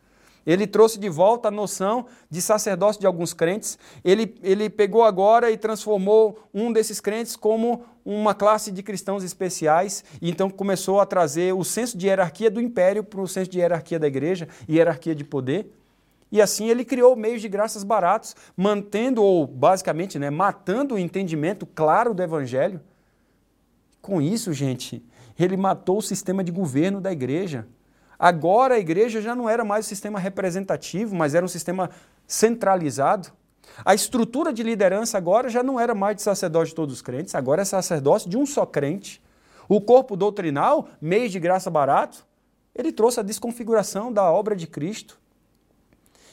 Ele 0.46 0.66
trouxe 0.66 0.98
de 0.98 1.10
volta 1.10 1.50
a 1.50 1.52
noção 1.52 2.06
de 2.30 2.42
sacerdócio 2.42 3.02
de 3.02 3.06
alguns 3.06 3.34
crentes. 3.34 3.78
Ele, 4.02 4.34
ele 4.42 4.70
pegou 4.70 5.04
agora 5.04 5.52
e 5.52 5.58
transformou 5.58 6.40
um 6.54 6.72
desses 6.72 7.02
crentes 7.02 7.36
como 7.36 7.84
uma 8.06 8.34
classe 8.34 8.72
de 8.72 8.82
cristãos 8.82 9.26
especiais, 9.26 10.06
e 10.22 10.30
então 10.30 10.50
começou 10.50 11.02
a 11.02 11.06
trazer 11.06 11.54
o 11.54 11.66
senso 11.66 11.98
de 11.98 12.08
hierarquia 12.08 12.50
do 12.50 12.62
império 12.62 13.04
para 13.04 13.20
o 13.20 13.28
senso 13.28 13.52
de 13.52 13.60
hierarquia 13.60 14.00
da 14.00 14.08
igreja, 14.08 14.48
hierarquia 14.70 15.14
de 15.14 15.26
poder. 15.26 15.70
E 16.32 16.42
assim 16.42 16.70
ele 16.70 16.86
criou 16.86 17.14
meios 17.18 17.42
de 17.42 17.50
graças 17.50 17.84
baratos, 17.84 18.34
mantendo 18.56 19.22
ou 19.22 19.46
basicamente, 19.46 20.18
né, 20.18 20.30
matando 20.30 20.96
o 20.96 21.00
entendimento 21.00 21.66
claro 21.66 22.14
do 22.14 22.24
evangelho. 22.24 22.80
Com 24.08 24.22
isso, 24.22 24.54
gente, 24.54 25.04
ele 25.38 25.58
matou 25.58 25.98
o 25.98 26.02
sistema 26.02 26.42
de 26.42 26.50
governo 26.50 27.02
da 27.02 27.12
igreja. 27.12 27.68
Agora 28.18 28.76
a 28.76 28.80
igreja 28.80 29.22
já 29.22 29.36
não 29.36 29.50
era 29.50 29.66
mais 29.66 29.86
um 29.86 29.90
sistema 29.90 30.18
representativo, 30.18 31.14
mas 31.14 31.36
era 31.36 31.46
um 31.46 31.50
sistema 31.50 31.90
centralizado. 32.26 33.28
A 33.84 33.94
estrutura 33.94 34.54
de 34.54 34.64
liderança 34.64 35.18
agora 35.18 35.50
já 35.50 35.62
não 35.62 35.78
era 35.78 35.94
mais 35.94 36.16
de 36.16 36.22
sacerdócio 36.22 36.70
de 36.70 36.76
todos 36.76 36.96
os 36.96 37.02
crentes, 37.02 37.36
agora 37.36 37.64
é 37.64 37.66
sacerdócio 37.66 38.30
de 38.30 38.38
um 38.38 38.46
só 38.46 38.66
crente. 38.66 39.22
O 39.68 39.82
corpo 39.82 40.16
doutrinal, 40.16 40.88
meio 41.02 41.28
de 41.28 41.38
graça 41.38 41.70
barato, 41.70 42.26
ele 42.74 42.94
trouxe 42.94 43.20
a 43.20 43.24
desconfiguração 43.24 44.10
da 44.10 44.32
obra 44.32 44.56
de 44.56 44.68
Cristo. 44.68 45.20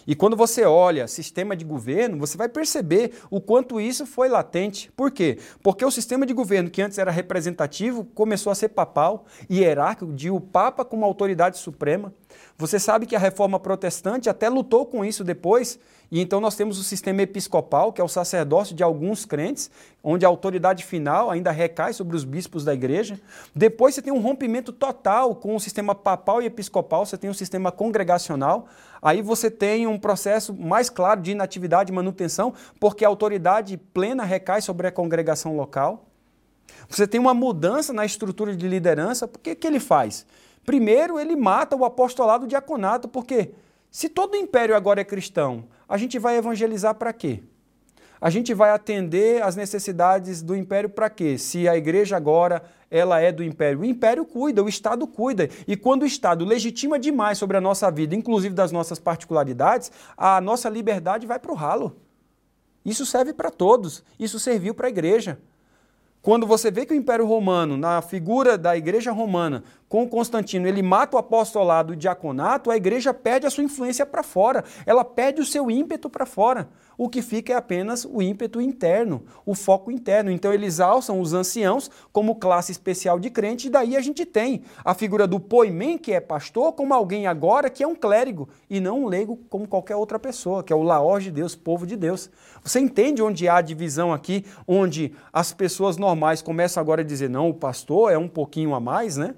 E 0.06 0.14
quando 0.14 0.36
você 0.36 0.64
olha 0.64 1.08
sistema 1.08 1.56
de 1.56 1.64
governo, 1.64 2.18
você 2.18 2.36
vai 2.36 2.48
perceber 2.48 3.12
o 3.30 3.40
quanto 3.40 3.80
isso 3.80 4.06
foi 4.06 4.28
latente. 4.28 4.90
Por 4.96 5.10
quê? 5.10 5.38
Porque 5.62 5.84
o 5.84 5.90
sistema 5.90 6.26
de 6.26 6.32
governo 6.32 6.70
que 6.70 6.82
antes 6.82 6.98
era 6.98 7.10
representativo 7.10 8.04
começou 8.14 8.50
a 8.50 8.54
ser 8.54 8.68
papal, 8.68 9.24
hierárquico, 9.50 10.12
de 10.12 10.30
o 10.30 10.40
Papa 10.40 10.84
como 10.84 11.04
autoridade 11.04 11.58
suprema. 11.58 12.12
Você 12.56 12.78
sabe 12.78 13.06
que 13.06 13.16
a 13.16 13.18
reforma 13.18 13.58
protestante 13.58 14.28
até 14.28 14.48
lutou 14.48 14.86
com 14.86 15.04
isso 15.04 15.24
depois, 15.24 15.78
e 16.10 16.20
então 16.20 16.40
nós 16.40 16.54
temos 16.54 16.78
o 16.78 16.84
sistema 16.84 17.22
episcopal, 17.22 17.92
que 17.92 18.00
é 18.00 18.04
o 18.04 18.08
sacerdócio 18.08 18.76
de 18.76 18.82
alguns 18.82 19.24
crentes, 19.24 19.70
onde 20.02 20.24
a 20.24 20.28
autoridade 20.28 20.84
final 20.84 21.30
ainda 21.30 21.50
recai 21.50 21.92
sobre 21.92 22.16
os 22.16 22.24
bispos 22.24 22.64
da 22.64 22.72
igreja. 22.72 23.18
Depois 23.54 23.94
você 23.94 24.02
tem 24.02 24.12
um 24.12 24.20
rompimento 24.20 24.72
total 24.72 25.34
com 25.34 25.56
o 25.56 25.60
sistema 25.60 25.94
papal 25.94 26.42
e 26.42 26.46
episcopal, 26.46 27.04
você 27.04 27.18
tem 27.18 27.30
o 27.30 27.34
sistema 27.34 27.72
congregacional. 27.72 28.68
Aí 29.04 29.20
você 29.20 29.50
tem 29.50 29.86
um 29.86 29.98
processo 29.98 30.54
mais 30.54 30.88
claro 30.88 31.20
de 31.20 31.32
inatividade 31.32 31.92
e 31.92 31.94
manutenção, 31.94 32.54
porque 32.80 33.04
a 33.04 33.08
autoridade 33.08 33.76
plena 33.76 34.24
recai 34.24 34.62
sobre 34.62 34.86
a 34.86 34.90
congregação 34.90 35.54
local. 35.54 36.06
Você 36.88 37.06
tem 37.06 37.20
uma 37.20 37.34
mudança 37.34 37.92
na 37.92 38.06
estrutura 38.06 38.56
de 38.56 38.66
liderança, 38.66 39.28
porque 39.28 39.52
o 39.52 39.56
que 39.56 39.66
ele 39.66 39.78
faz? 39.78 40.24
Primeiro, 40.64 41.20
ele 41.20 41.36
mata 41.36 41.76
o 41.76 41.84
apostolado 41.84 42.46
diaconato, 42.46 43.06
porque 43.06 43.52
se 43.90 44.08
todo 44.08 44.32
o 44.32 44.38
império 44.38 44.74
agora 44.74 45.02
é 45.02 45.04
cristão, 45.04 45.64
a 45.86 45.98
gente 45.98 46.18
vai 46.18 46.38
evangelizar 46.38 46.94
para 46.94 47.12
quê? 47.12 47.42
A 48.24 48.30
gente 48.30 48.54
vai 48.54 48.70
atender 48.70 49.42
às 49.42 49.54
necessidades 49.54 50.40
do 50.40 50.56
império 50.56 50.88
para 50.88 51.10
quê? 51.10 51.36
Se 51.36 51.68
a 51.68 51.76
igreja 51.76 52.16
agora 52.16 52.64
ela 52.90 53.20
é 53.20 53.30
do 53.30 53.44
império, 53.44 53.80
o 53.80 53.84
império 53.84 54.24
cuida, 54.24 54.64
o 54.64 54.68
Estado 54.68 55.06
cuida. 55.06 55.50
E 55.68 55.76
quando 55.76 56.04
o 56.04 56.06
Estado 56.06 56.42
legitima 56.42 56.98
demais 56.98 57.36
sobre 57.36 57.58
a 57.58 57.60
nossa 57.60 57.90
vida, 57.90 58.14
inclusive 58.14 58.54
das 58.54 58.72
nossas 58.72 58.98
particularidades, 58.98 59.92
a 60.16 60.40
nossa 60.40 60.70
liberdade 60.70 61.26
vai 61.26 61.38
para 61.38 61.52
o 61.52 61.54
ralo. 61.54 61.98
Isso 62.82 63.04
serve 63.04 63.34
para 63.34 63.50
todos. 63.50 64.02
Isso 64.18 64.40
serviu 64.40 64.74
para 64.74 64.86
a 64.86 64.88
igreja. 64.88 65.38
Quando 66.22 66.46
você 66.46 66.70
vê 66.70 66.86
que 66.86 66.94
o 66.94 66.96
Império 66.96 67.26
Romano, 67.26 67.76
na 67.76 68.00
figura 68.00 68.56
da 68.56 68.74
Igreja 68.74 69.12
Romana, 69.12 69.62
com 69.86 70.08
Constantino 70.08 70.66
ele 70.66 70.80
mata 70.80 71.18
o 71.18 71.20
apostolado 71.20 71.92
o 71.92 71.96
diaconato, 71.96 72.70
a 72.70 72.76
igreja 72.78 73.12
perde 73.12 73.46
a 73.46 73.50
sua 73.50 73.62
influência 73.62 74.06
para 74.06 74.22
fora, 74.22 74.64
ela 74.86 75.04
perde 75.04 75.42
o 75.42 75.44
seu 75.44 75.70
ímpeto 75.70 76.08
para 76.08 76.24
fora. 76.24 76.70
O 76.96 77.08
que 77.08 77.22
fica 77.22 77.52
é 77.52 77.56
apenas 77.56 78.04
o 78.04 78.22
ímpeto 78.22 78.60
interno, 78.60 79.22
o 79.44 79.54
foco 79.54 79.90
interno. 79.90 80.30
Então 80.30 80.52
eles 80.52 80.80
alçam 80.80 81.20
os 81.20 81.32
anciãos 81.32 81.90
como 82.12 82.36
classe 82.36 82.72
especial 82.72 83.18
de 83.18 83.30
crente, 83.30 83.66
e 83.66 83.70
daí 83.70 83.96
a 83.96 84.00
gente 84.00 84.24
tem 84.24 84.62
a 84.84 84.94
figura 84.94 85.26
do 85.26 85.40
poimen, 85.40 85.98
que 85.98 86.12
é 86.12 86.20
pastor, 86.20 86.72
como 86.72 86.94
alguém 86.94 87.26
agora 87.26 87.68
que 87.70 87.82
é 87.82 87.86
um 87.86 87.94
clérigo, 87.94 88.48
e 88.68 88.80
não 88.80 89.04
um 89.04 89.08
leigo 89.08 89.36
como 89.48 89.66
qualquer 89.66 89.96
outra 89.96 90.18
pessoa, 90.18 90.62
que 90.62 90.72
é 90.72 90.76
o 90.76 90.82
laor 90.82 91.20
de 91.20 91.30
Deus, 91.30 91.54
povo 91.54 91.86
de 91.86 91.96
Deus. 91.96 92.30
Você 92.62 92.80
entende 92.80 93.22
onde 93.22 93.48
há 93.48 93.60
divisão 93.60 94.12
aqui, 94.12 94.44
onde 94.66 95.12
as 95.32 95.52
pessoas 95.52 95.96
normais 95.96 96.42
começam 96.42 96.80
agora 96.80 97.02
a 97.02 97.04
dizer, 97.04 97.28
não, 97.28 97.48
o 97.48 97.54
pastor 97.54 98.12
é 98.12 98.18
um 98.18 98.28
pouquinho 98.28 98.74
a 98.74 98.80
mais, 98.80 99.16
né? 99.16 99.34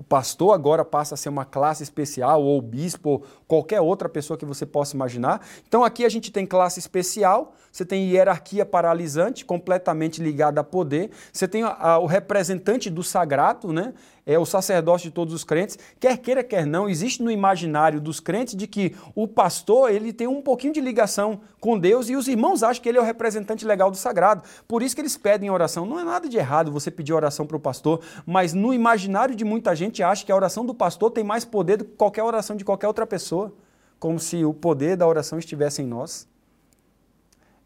O 0.00 0.02
pastor 0.02 0.54
agora 0.54 0.82
passa 0.82 1.12
a 1.12 1.16
ser 1.16 1.28
uma 1.28 1.44
classe 1.44 1.82
especial, 1.82 2.42
ou 2.42 2.62
bispo, 2.62 3.10
ou 3.10 3.24
qualquer 3.46 3.82
outra 3.82 4.08
pessoa 4.08 4.38
que 4.38 4.46
você 4.46 4.64
possa 4.64 4.96
imaginar. 4.96 5.46
Então 5.68 5.84
aqui 5.84 6.06
a 6.06 6.08
gente 6.08 6.32
tem 6.32 6.46
classe 6.46 6.80
especial, 6.80 7.52
você 7.70 7.84
tem 7.84 8.08
hierarquia 8.08 8.64
paralisante, 8.64 9.44
completamente 9.44 10.22
ligada 10.22 10.62
a 10.62 10.64
poder, 10.64 11.10
você 11.30 11.46
tem 11.46 11.64
a, 11.64 11.76
a, 11.78 11.98
o 11.98 12.06
representante 12.06 12.88
do 12.88 13.02
sagrado, 13.02 13.74
né? 13.74 13.92
É 14.30 14.38
o 14.38 14.46
sacerdote 14.46 15.04
de 15.04 15.10
todos 15.10 15.34
os 15.34 15.42
crentes, 15.42 15.76
quer 15.98 16.16
queira, 16.18 16.44
quer 16.44 16.64
não, 16.64 16.88
existe 16.88 17.20
no 17.20 17.32
imaginário 17.32 18.00
dos 18.00 18.20
crentes 18.20 18.54
de 18.54 18.68
que 18.68 18.94
o 19.12 19.26
pastor 19.26 19.90
ele 19.90 20.12
tem 20.12 20.28
um 20.28 20.40
pouquinho 20.40 20.72
de 20.72 20.80
ligação 20.80 21.40
com 21.58 21.76
Deus 21.76 22.08
e 22.08 22.14
os 22.14 22.28
irmãos 22.28 22.62
acham 22.62 22.80
que 22.80 22.88
ele 22.88 22.98
é 22.98 23.00
o 23.00 23.04
representante 23.04 23.66
legal 23.66 23.90
do 23.90 23.96
sagrado. 23.96 24.44
Por 24.68 24.84
isso 24.84 24.94
que 24.94 25.00
eles 25.00 25.16
pedem 25.16 25.50
oração. 25.50 25.84
Não 25.84 25.98
é 25.98 26.04
nada 26.04 26.28
de 26.28 26.36
errado 26.36 26.70
você 26.70 26.92
pedir 26.92 27.12
oração 27.12 27.44
para 27.44 27.56
o 27.56 27.60
pastor, 27.60 28.00
mas 28.24 28.54
no 28.54 28.72
imaginário 28.72 29.34
de 29.34 29.44
muita 29.44 29.74
gente 29.74 30.00
acha 30.00 30.24
que 30.24 30.30
a 30.30 30.36
oração 30.36 30.64
do 30.64 30.74
pastor 30.74 31.10
tem 31.10 31.24
mais 31.24 31.44
poder 31.44 31.78
do 31.78 31.84
que 31.84 31.96
qualquer 31.96 32.22
oração 32.22 32.54
de 32.54 32.64
qualquer 32.64 32.86
outra 32.86 33.06
pessoa, 33.06 33.52
como 33.98 34.20
se 34.20 34.44
o 34.44 34.54
poder 34.54 34.96
da 34.96 35.08
oração 35.08 35.40
estivesse 35.40 35.82
em 35.82 35.86
nós. 35.86 36.28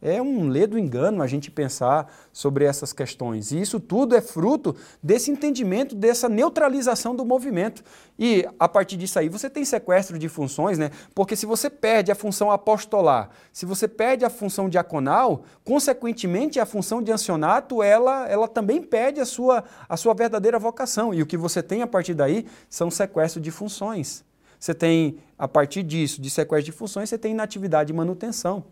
É 0.03 0.21
um 0.21 0.49
ledo 0.49 0.79
engano 0.79 1.23
a 1.23 1.27
gente 1.27 1.51
pensar 1.51 2.13
sobre 2.31 2.67
essas 2.67 2.93
questões. 2.93 3.53
E 3.53 3.61
isso 3.61 3.81
tudo 3.81 4.15
é 4.15 4.21
fruto 4.21 4.77
desse 5.03 5.31
entendimento, 5.31 5.95
dessa 5.95 6.29
neutralização 6.29 7.17
do 7.17 7.25
movimento. 7.25 7.83
E 8.19 8.47
a 8.59 8.69
partir 8.69 8.99
disso 8.99 9.19
aí 9.19 9.31
você 9.31 9.49
tem 9.49 9.65
sequestro 9.65 10.19
de 10.19 10.29
funções, 10.29 10.77
né? 10.77 10.91
Porque 11.15 11.35
se 11.35 11.47
você 11.47 11.71
perde 11.71 12.13
a 12.13 12.15
função 12.15 12.51
apostolar, 12.51 13.31
se 13.51 13.65
você 13.65 13.89
perde 13.89 14.27
a 14.27 14.31
função 14.31 14.69
diaconal, 14.69 15.45
consequentemente 15.65 16.61
a 16.61 16.67
função 16.67 17.03
de 17.03 17.11
ancionato, 17.11 17.83
ela, 17.83 18.29
ela 18.29 18.47
também 18.47 18.83
perde 18.83 19.21
a 19.21 19.25
sua, 19.25 19.65
a 19.89 19.97
sua 19.97 20.13
verdadeira 20.13 20.59
vocação. 20.59 21.15
E 21.15 21.23
o 21.23 21.27
que 21.27 21.37
você 21.37 21.63
tem 21.63 21.81
a 21.81 21.87
partir 21.87 22.13
daí 22.13 22.47
são 22.69 22.91
sequestro 22.91 23.41
de 23.41 23.51
funções. 23.51 24.23
Você 24.61 24.75
tem, 24.75 25.19
a 25.39 25.47
partir 25.49 25.83
disso, 25.83 26.21
de 26.21 26.31
sequestro 26.31 26.73
de 26.73 26.73
funções, 26.73 27.09
você 27.09 27.19
tem 27.19 27.33
inatividade 27.33 27.93
e 27.93 27.97
manutenção. 27.97 28.65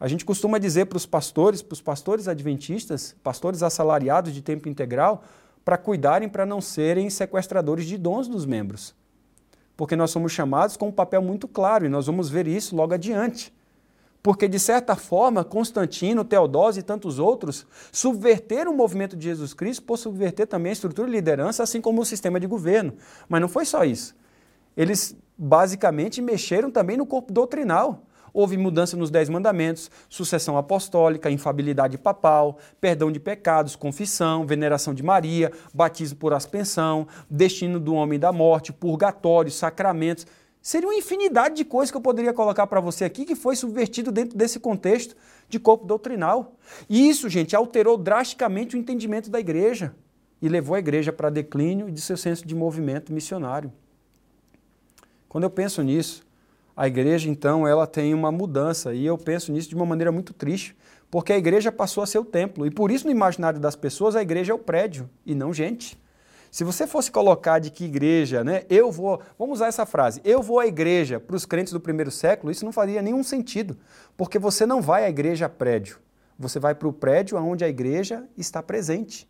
A 0.00 0.08
gente 0.08 0.24
costuma 0.24 0.58
dizer 0.58 0.86
para 0.86 0.96
os 0.96 1.04
pastores, 1.04 1.60
para 1.60 1.74
os 1.74 1.82
pastores 1.82 2.26
adventistas, 2.26 3.14
pastores 3.22 3.62
assalariados 3.62 4.32
de 4.32 4.40
tempo 4.40 4.66
integral, 4.66 5.22
para 5.62 5.76
cuidarem 5.76 6.26
para 6.26 6.46
não 6.46 6.58
serem 6.58 7.10
sequestradores 7.10 7.84
de 7.84 7.98
dons 7.98 8.26
dos 8.26 8.46
membros. 8.46 8.94
Porque 9.76 9.94
nós 9.94 10.10
somos 10.10 10.32
chamados 10.32 10.74
com 10.74 10.88
um 10.88 10.92
papel 10.92 11.20
muito 11.20 11.46
claro 11.46 11.84
e 11.84 11.88
nós 11.90 12.06
vamos 12.06 12.30
ver 12.30 12.46
isso 12.46 12.74
logo 12.74 12.94
adiante. 12.94 13.52
Porque, 14.22 14.48
de 14.48 14.58
certa 14.58 14.96
forma, 14.96 15.44
Constantino, 15.44 16.24
Teodósio 16.24 16.80
e 16.80 16.82
tantos 16.82 17.18
outros 17.18 17.66
subverteram 17.92 18.72
o 18.72 18.76
movimento 18.76 19.16
de 19.16 19.24
Jesus 19.24 19.54
Cristo 19.54 19.82
por 19.82 19.96
subverter 19.96 20.46
também 20.46 20.70
a 20.70 20.72
estrutura 20.74 21.08
de 21.08 21.12
liderança, 21.14 21.62
assim 21.62 21.80
como 21.80 22.02
o 22.02 22.04
sistema 22.04 22.40
de 22.40 22.46
governo. 22.46 22.94
Mas 23.28 23.40
não 23.40 23.48
foi 23.48 23.64
só 23.64 23.84
isso. 23.84 24.14
Eles 24.76 25.16
basicamente 25.36 26.20
mexeram 26.20 26.70
também 26.70 26.96
no 26.96 27.06
corpo 27.06 27.32
doutrinal. 27.32 28.02
Houve 28.32 28.56
mudança 28.56 28.96
nos 28.96 29.10
Dez 29.10 29.28
Mandamentos, 29.28 29.90
sucessão 30.08 30.56
apostólica, 30.56 31.30
infabilidade 31.30 31.98
papal, 31.98 32.58
perdão 32.80 33.10
de 33.10 33.20
pecados, 33.20 33.76
confissão, 33.76 34.46
veneração 34.46 34.94
de 34.94 35.02
Maria, 35.02 35.52
batismo 35.74 36.18
por 36.18 36.32
aspersão, 36.32 37.06
destino 37.28 37.80
do 37.80 37.94
homem 37.94 38.18
da 38.18 38.32
morte, 38.32 38.72
purgatório, 38.72 39.50
sacramentos. 39.50 40.26
Seria 40.62 40.88
uma 40.88 40.94
infinidade 40.94 41.56
de 41.56 41.64
coisas 41.64 41.90
que 41.90 41.96
eu 41.96 42.02
poderia 42.02 42.34
colocar 42.34 42.66
para 42.66 42.80
você 42.80 43.04
aqui 43.04 43.24
que 43.24 43.34
foi 43.34 43.56
subvertido 43.56 44.12
dentro 44.12 44.36
desse 44.36 44.60
contexto 44.60 45.16
de 45.48 45.58
corpo 45.58 45.86
doutrinal. 45.86 46.54
E 46.88 47.08
isso, 47.08 47.28
gente, 47.28 47.56
alterou 47.56 47.96
drasticamente 47.96 48.76
o 48.76 48.78
entendimento 48.78 49.30
da 49.30 49.40
igreja 49.40 49.94
e 50.42 50.48
levou 50.48 50.74
a 50.74 50.78
igreja 50.78 51.12
para 51.12 51.30
declínio 51.30 51.90
de 51.90 52.00
seu 52.00 52.16
senso 52.16 52.46
de 52.46 52.54
movimento 52.54 53.12
missionário. 53.12 53.72
Quando 55.28 55.44
eu 55.44 55.50
penso 55.50 55.82
nisso, 55.82 56.26
a 56.80 56.86
igreja, 56.86 57.28
então, 57.28 57.68
ela 57.68 57.86
tem 57.86 58.14
uma 58.14 58.32
mudança. 58.32 58.94
E 58.94 59.04
eu 59.04 59.18
penso 59.18 59.52
nisso 59.52 59.68
de 59.68 59.74
uma 59.74 59.84
maneira 59.84 60.10
muito 60.10 60.32
triste, 60.32 60.74
porque 61.10 61.30
a 61.30 61.36
igreja 61.36 61.70
passou 61.70 62.02
a 62.02 62.06
ser 62.06 62.18
o 62.18 62.24
templo. 62.24 62.64
E 62.64 62.70
por 62.70 62.90
isso, 62.90 63.04
no 63.04 63.10
imaginário 63.10 63.60
das 63.60 63.76
pessoas, 63.76 64.16
a 64.16 64.22
igreja 64.22 64.52
é 64.52 64.54
o 64.54 64.58
prédio 64.58 65.06
e 65.26 65.34
não 65.34 65.52
gente. 65.52 66.00
Se 66.50 66.64
você 66.64 66.86
fosse 66.86 67.10
colocar 67.10 67.58
de 67.58 67.70
que 67.70 67.84
igreja, 67.84 68.42
né? 68.42 68.62
Eu 68.70 68.90
vou, 68.90 69.20
vamos 69.38 69.58
usar 69.58 69.66
essa 69.66 69.84
frase, 69.84 70.22
eu 70.24 70.42
vou 70.42 70.58
à 70.58 70.66
igreja 70.66 71.20
para 71.20 71.36
os 71.36 71.44
crentes 71.44 71.70
do 71.70 71.80
primeiro 71.80 72.10
século, 72.10 72.50
isso 72.50 72.64
não 72.64 72.72
faria 72.72 73.02
nenhum 73.02 73.22
sentido, 73.22 73.76
porque 74.16 74.38
você 74.38 74.64
não 74.64 74.80
vai 74.80 75.04
à 75.04 75.10
igreja 75.10 75.50
prédio, 75.50 75.98
você 76.38 76.58
vai 76.58 76.74
para 76.74 76.88
o 76.88 76.94
prédio 76.94 77.36
onde 77.36 77.62
a 77.62 77.68
igreja 77.68 78.24
está 78.38 78.62
presente. 78.62 79.28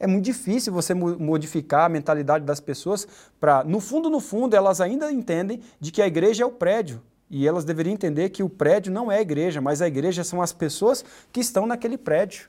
É 0.00 0.06
muito 0.06 0.24
difícil 0.24 0.72
você 0.72 0.94
modificar 0.94 1.84
a 1.84 1.88
mentalidade 1.90 2.42
das 2.42 2.58
pessoas 2.58 3.06
para, 3.38 3.62
no 3.62 3.80
fundo, 3.80 4.08
no 4.08 4.18
fundo, 4.18 4.56
elas 4.56 4.80
ainda 4.80 5.12
entendem 5.12 5.60
de 5.78 5.92
que 5.92 6.00
a 6.00 6.06
igreja 6.06 6.42
é 6.42 6.46
o 6.46 6.50
prédio. 6.50 7.02
E 7.28 7.46
elas 7.46 7.66
deveriam 7.66 7.92
entender 7.92 8.30
que 8.30 8.42
o 8.42 8.48
prédio 8.48 8.90
não 8.90 9.12
é 9.12 9.18
a 9.18 9.20
igreja, 9.20 9.60
mas 9.60 9.82
a 9.82 9.86
igreja 9.86 10.24
são 10.24 10.40
as 10.40 10.54
pessoas 10.54 11.04
que 11.30 11.38
estão 11.38 11.66
naquele 11.66 11.98
prédio. 11.98 12.48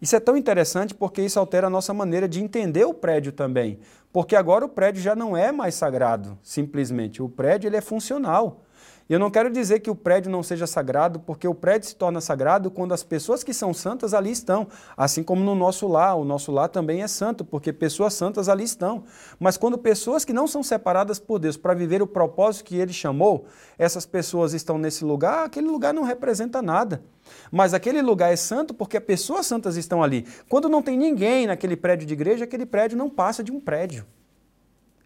Isso 0.00 0.16
é 0.16 0.20
tão 0.20 0.34
interessante 0.34 0.94
porque 0.94 1.22
isso 1.22 1.38
altera 1.38 1.66
a 1.66 1.70
nossa 1.70 1.92
maneira 1.92 2.26
de 2.26 2.42
entender 2.42 2.86
o 2.86 2.94
prédio 2.94 3.32
também. 3.32 3.78
Porque 4.10 4.34
agora 4.34 4.64
o 4.64 4.68
prédio 4.68 5.02
já 5.02 5.14
não 5.14 5.36
é 5.36 5.52
mais 5.52 5.74
sagrado, 5.74 6.38
simplesmente. 6.42 7.22
O 7.22 7.28
prédio 7.28 7.68
ele 7.68 7.76
é 7.76 7.82
funcional. 7.82 8.62
E 9.08 9.12
eu 9.12 9.20
não 9.20 9.30
quero 9.30 9.48
dizer 9.50 9.78
que 9.78 9.90
o 9.90 9.94
prédio 9.94 10.32
não 10.32 10.42
seja 10.42 10.66
sagrado, 10.66 11.20
porque 11.20 11.46
o 11.46 11.54
prédio 11.54 11.88
se 11.88 11.94
torna 11.94 12.20
sagrado 12.20 12.72
quando 12.72 12.92
as 12.92 13.04
pessoas 13.04 13.44
que 13.44 13.54
são 13.54 13.72
santas 13.72 14.12
ali 14.12 14.32
estão. 14.32 14.66
Assim 14.96 15.22
como 15.22 15.44
no 15.44 15.54
nosso 15.54 15.86
lar, 15.86 16.16
o 16.16 16.24
nosso 16.24 16.50
lar 16.50 16.68
também 16.68 17.02
é 17.02 17.06
santo, 17.06 17.44
porque 17.44 17.72
pessoas 17.72 18.14
santas 18.14 18.48
ali 18.48 18.64
estão. 18.64 19.04
Mas 19.38 19.56
quando 19.56 19.78
pessoas 19.78 20.24
que 20.24 20.32
não 20.32 20.48
são 20.48 20.60
separadas 20.60 21.20
por 21.20 21.38
Deus 21.38 21.56
para 21.56 21.72
viver 21.72 22.02
o 22.02 22.06
propósito 22.06 22.64
que 22.64 22.76
Ele 22.76 22.92
chamou, 22.92 23.46
essas 23.78 24.04
pessoas 24.04 24.52
estão 24.54 24.76
nesse 24.76 25.04
lugar, 25.04 25.44
aquele 25.44 25.68
lugar 25.68 25.94
não 25.94 26.02
representa 26.02 26.60
nada. 26.60 27.00
Mas 27.52 27.74
aquele 27.74 28.02
lugar 28.02 28.32
é 28.32 28.36
santo 28.36 28.74
porque 28.74 28.98
pessoas 28.98 29.46
santas 29.46 29.76
estão 29.76 30.02
ali. 30.02 30.26
Quando 30.48 30.68
não 30.68 30.82
tem 30.82 30.98
ninguém 30.98 31.46
naquele 31.46 31.76
prédio 31.76 32.08
de 32.08 32.14
igreja, 32.14 32.42
aquele 32.42 32.66
prédio 32.66 32.98
não 32.98 33.08
passa 33.08 33.44
de 33.44 33.52
um 33.52 33.60
prédio. 33.60 34.04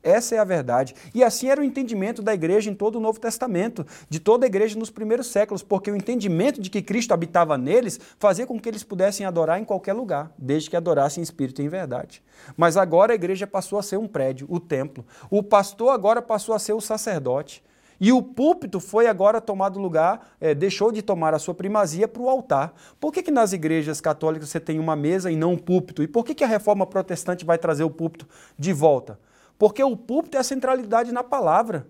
Essa 0.03 0.37
é 0.37 0.39
a 0.39 0.45
verdade. 0.45 0.95
E 1.15 1.23
assim 1.23 1.49
era 1.49 1.61
o 1.61 1.65
entendimento 1.65 2.23
da 2.23 2.33
igreja 2.33 2.71
em 2.71 2.75
todo 2.75 2.97
o 2.97 3.01
Novo 3.01 3.21
Testamento, 3.21 3.87
de 4.09 4.19
toda 4.19 4.47
a 4.47 4.49
igreja 4.49 4.79
nos 4.79 4.91
primeiros 4.91 5.27
séculos, 5.27 5.63
porque 5.63 5.91
o 5.91 5.97
entendimento 5.97 6.61
de 6.61 6.71
que 6.71 6.81
Cristo 6.81 7.13
habitava 7.13 7.59
neles 7.59 8.01
fazia 8.19 8.47
com 8.47 8.59
que 8.59 8.69
eles 8.69 8.83
pudessem 8.83 9.27
adorar 9.27 9.61
em 9.61 9.65
qualquer 9.65 9.93
lugar, 9.93 10.33
desde 10.39 10.71
que 10.71 10.77
adorassem 10.77 11.21
em 11.21 11.25
espírito 11.25 11.61
e 11.61 11.67
em 11.67 11.69
verdade. 11.69 12.23
Mas 12.57 12.79
agora 12.79 13.13
a 13.13 13.15
igreja 13.15 13.47
passou 13.47 13.79
a 13.79 13.83
ser 13.83 13.99
um 13.99 14.09
prédio, 14.09 14.47
o 14.51 14.59
templo. 14.59 15.05
O 15.31 15.43
pastor 15.43 15.91
agora 15.91 16.23
passou 16.23 16.55
a 16.55 16.59
ser 16.59 16.73
o 16.73 16.81
sacerdote. 16.81 17.63
E 18.01 18.13
o 18.13 18.23
púlpito 18.23 18.81
foi 18.81 19.07
agora 19.07 19.43
tomado 19.43 19.79
lugar, 19.79 20.31
é, 20.41 20.55
deixou 20.55 20.91
de 20.91 21.03
tomar 21.03 21.35
a 21.35 21.39
sua 21.39 21.53
primazia 21.53 22.09
para 22.09 22.23
o 22.23 22.31
altar. 22.31 22.73
Por 22.99 23.13
que, 23.13 23.23
que 23.23 23.31
nas 23.31 23.53
igrejas 23.53 24.01
católicas 24.01 24.49
você 24.49 24.59
tem 24.59 24.79
uma 24.79 24.97
mesa 24.97 25.31
e 25.31 25.37
não 25.37 25.53
um 25.53 25.59
púlpito? 25.59 26.03
E 26.03 26.09
por 26.09 26.25
que, 26.25 26.35
que 26.35 26.43
a 26.43 26.47
reforma 26.47 26.87
protestante 26.87 27.45
vai 27.45 27.59
trazer 27.59 27.85
o 27.85 27.91
púlpito 27.91 28.27
de 28.59 28.73
volta? 28.73 29.19
Porque 29.61 29.85
o 29.85 29.95
púlpito 29.95 30.39
é 30.39 30.41
a 30.41 30.43
centralidade 30.43 31.13
na 31.13 31.23
palavra, 31.23 31.87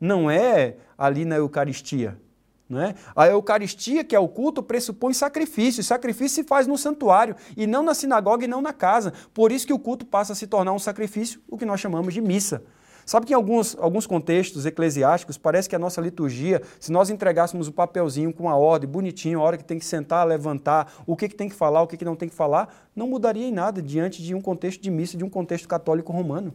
não 0.00 0.28
é 0.28 0.74
ali 0.98 1.24
na 1.24 1.36
Eucaristia. 1.36 2.20
É? 2.68 2.96
A 3.14 3.28
Eucaristia, 3.28 4.02
que 4.02 4.16
é 4.16 4.18
o 4.18 4.26
culto, 4.26 4.60
pressupõe 4.60 5.14
sacrifício. 5.14 5.84
sacrifício 5.84 6.42
se 6.42 6.48
faz 6.48 6.66
no 6.66 6.76
santuário 6.76 7.36
e 7.56 7.64
não 7.64 7.84
na 7.84 7.94
sinagoga 7.94 8.44
e 8.44 8.48
não 8.48 8.60
na 8.60 8.72
casa. 8.72 9.12
Por 9.32 9.52
isso 9.52 9.64
que 9.64 9.72
o 9.72 9.78
culto 9.78 10.04
passa 10.04 10.32
a 10.32 10.36
se 10.36 10.48
tornar 10.48 10.72
um 10.72 10.80
sacrifício, 10.80 11.40
o 11.48 11.56
que 11.56 11.64
nós 11.64 11.78
chamamos 11.78 12.12
de 12.12 12.20
missa. 12.20 12.64
Sabe 13.04 13.24
que 13.24 13.32
em 13.32 13.36
alguns, 13.36 13.76
alguns 13.78 14.04
contextos 14.04 14.66
eclesiásticos 14.66 15.38
parece 15.38 15.68
que 15.68 15.76
a 15.76 15.78
nossa 15.78 16.00
liturgia, 16.00 16.60
se 16.80 16.90
nós 16.90 17.08
entregássemos 17.08 17.68
o 17.68 17.72
papelzinho 17.72 18.32
com 18.32 18.50
a 18.50 18.56
ordem, 18.56 18.90
bonitinho, 18.90 19.38
a 19.38 19.42
hora 19.44 19.56
que 19.56 19.64
tem 19.64 19.78
que 19.78 19.84
sentar, 19.84 20.26
levantar, 20.26 20.92
o 21.06 21.14
que, 21.14 21.28
que 21.28 21.36
tem 21.36 21.48
que 21.48 21.54
falar, 21.54 21.82
o 21.82 21.86
que, 21.86 21.96
que 21.96 22.04
não 22.04 22.16
tem 22.16 22.28
que 22.28 22.34
falar, 22.34 22.90
não 22.96 23.06
mudaria 23.06 23.46
em 23.46 23.52
nada 23.52 23.80
diante 23.80 24.20
de 24.20 24.34
um 24.34 24.40
contexto 24.40 24.82
de 24.82 24.90
missa, 24.90 25.16
de 25.16 25.22
um 25.22 25.30
contexto 25.30 25.68
católico 25.68 26.12
romano. 26.12 26.52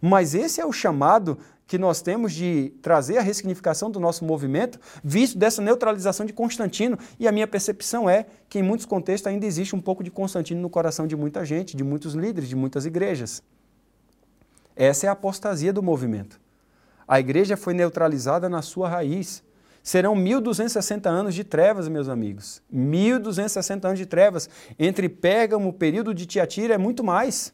Mas 0.00 0.34
esse 0.34 0.60
é 0.60 0.66
o 0.66 0.72
chamado 0.72 1.38
que 1.66 1.78
nós 1.78 2.00
temos 2.00 2.32
de 2.32 2.72
trazer 2.80 3.18
a 3.18 3.22
ressignificação 3.22 3.90
do 3.90 3.98
nosso 3.98 4.24
movimento, 4.24 4.78
visto 5.02 5.36
dessa 5.36 5.60
neutralização 5.60 6.24
de 6.24 6.32
Constantino. 6.32 6.96
E 7.18 7.26
a 7.26 7.32
minha 7.32 7.46
percepção 7.46 8.08
é 8.08 8.26
que, 8.48 8.60
em 8.60 8.62
muitos 8.62 8.86
contextos, 8.86 9.26
ainda 9.26 9.44
existe 9.44 9.74
um 9.74 9.80
pouco 9.80 10.04
de 10.04 10.10
Constantino 10.10 10.60
no 10.60 10.70
coração 10.70 11.06
de 11.06 11.16
muita 11.16 11.44
gente, 11.44 11.76
de 11.76 11.82
muitos 11.82 12.14
líderes, 12.14 12.48
de 12.48 12.54
muitas 12.54 12.86
igrejas. 12.86 13.42
Essa 14.76 15.06
é 15.06 15.08
a 15.08 15.12
apostasia 15.12 15.72
do 15.72 15.82
movimento. 15.82 16.38
A 17.08 17.18
igreja 17.18 17.56
foi 17.56 17.74
neutralizada 17.74 18.48
na 18.48 18.62
sua 18.62 18.88
raiz. 18.88 19.42
Serão 19.82 20.14
1260 20.14 21.08
anos 21.08 21.34
de 21.34 21.44
trevas, 21.44 21.88
meus 21.88 22.08
amigos. 22.08 22.60
1260 22.70 23.88
anos 23.88 23.98
de 23.98 24.06
trevas. 24.06 24.48
Entre 24.78 25.08
Pérgamo, 25.08 25.72
período 25.72 26.12
de 26.12 26.26
Tiatira 26.26 26.74
é 26.74 26.78
muito 26.78 27.02
mais. 27.02 27.52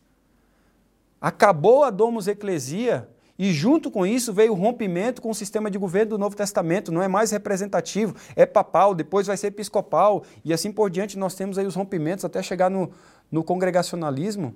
Acabou 1.22 1.84
a 1.84 1.90
Domus 1.90 2.26
Ecclesia 2.26 3.08
e 3.38 3.52
junto 3.52 3.92
com 3.92 4.04
isso 4.04 4.32
veio 4.32 4.52
o 4.52 4.56
rompimento 4.56 5.22
com 5.22 5.30
o 5.30 5.34
sistema 5.34 5.70
de 5.70 5.78
governo 5.78 6.10
do 6.10 6.18
Novo 6.18 6.34
Testamento, 6.34 6.90
não 6.90 7.00
é 7.00 7.06
mais 7.06 7.30
representativo, 7.30 8.16
é 8.34 8.44
papal, 8.44 8.92
depois 8.92 9.28
vai 9.28 9.36
ser 9.36 9.46
episcopal 9.46 10.24
e 10.44 10.52
assim 10.52 10.72
por 10.72 10.90
diante 10.90 11.16
nós 11.16 11.36
temos 11.36 11.58
aí 11.58 11.64
os 11.64 11.76
rompimentos 11.76 12.24
até 12.24 12.42
chegar 12.42 12.68
no, 12.68 12.90
no 13.30 13.44
congregacionalismo. 13.44 14.52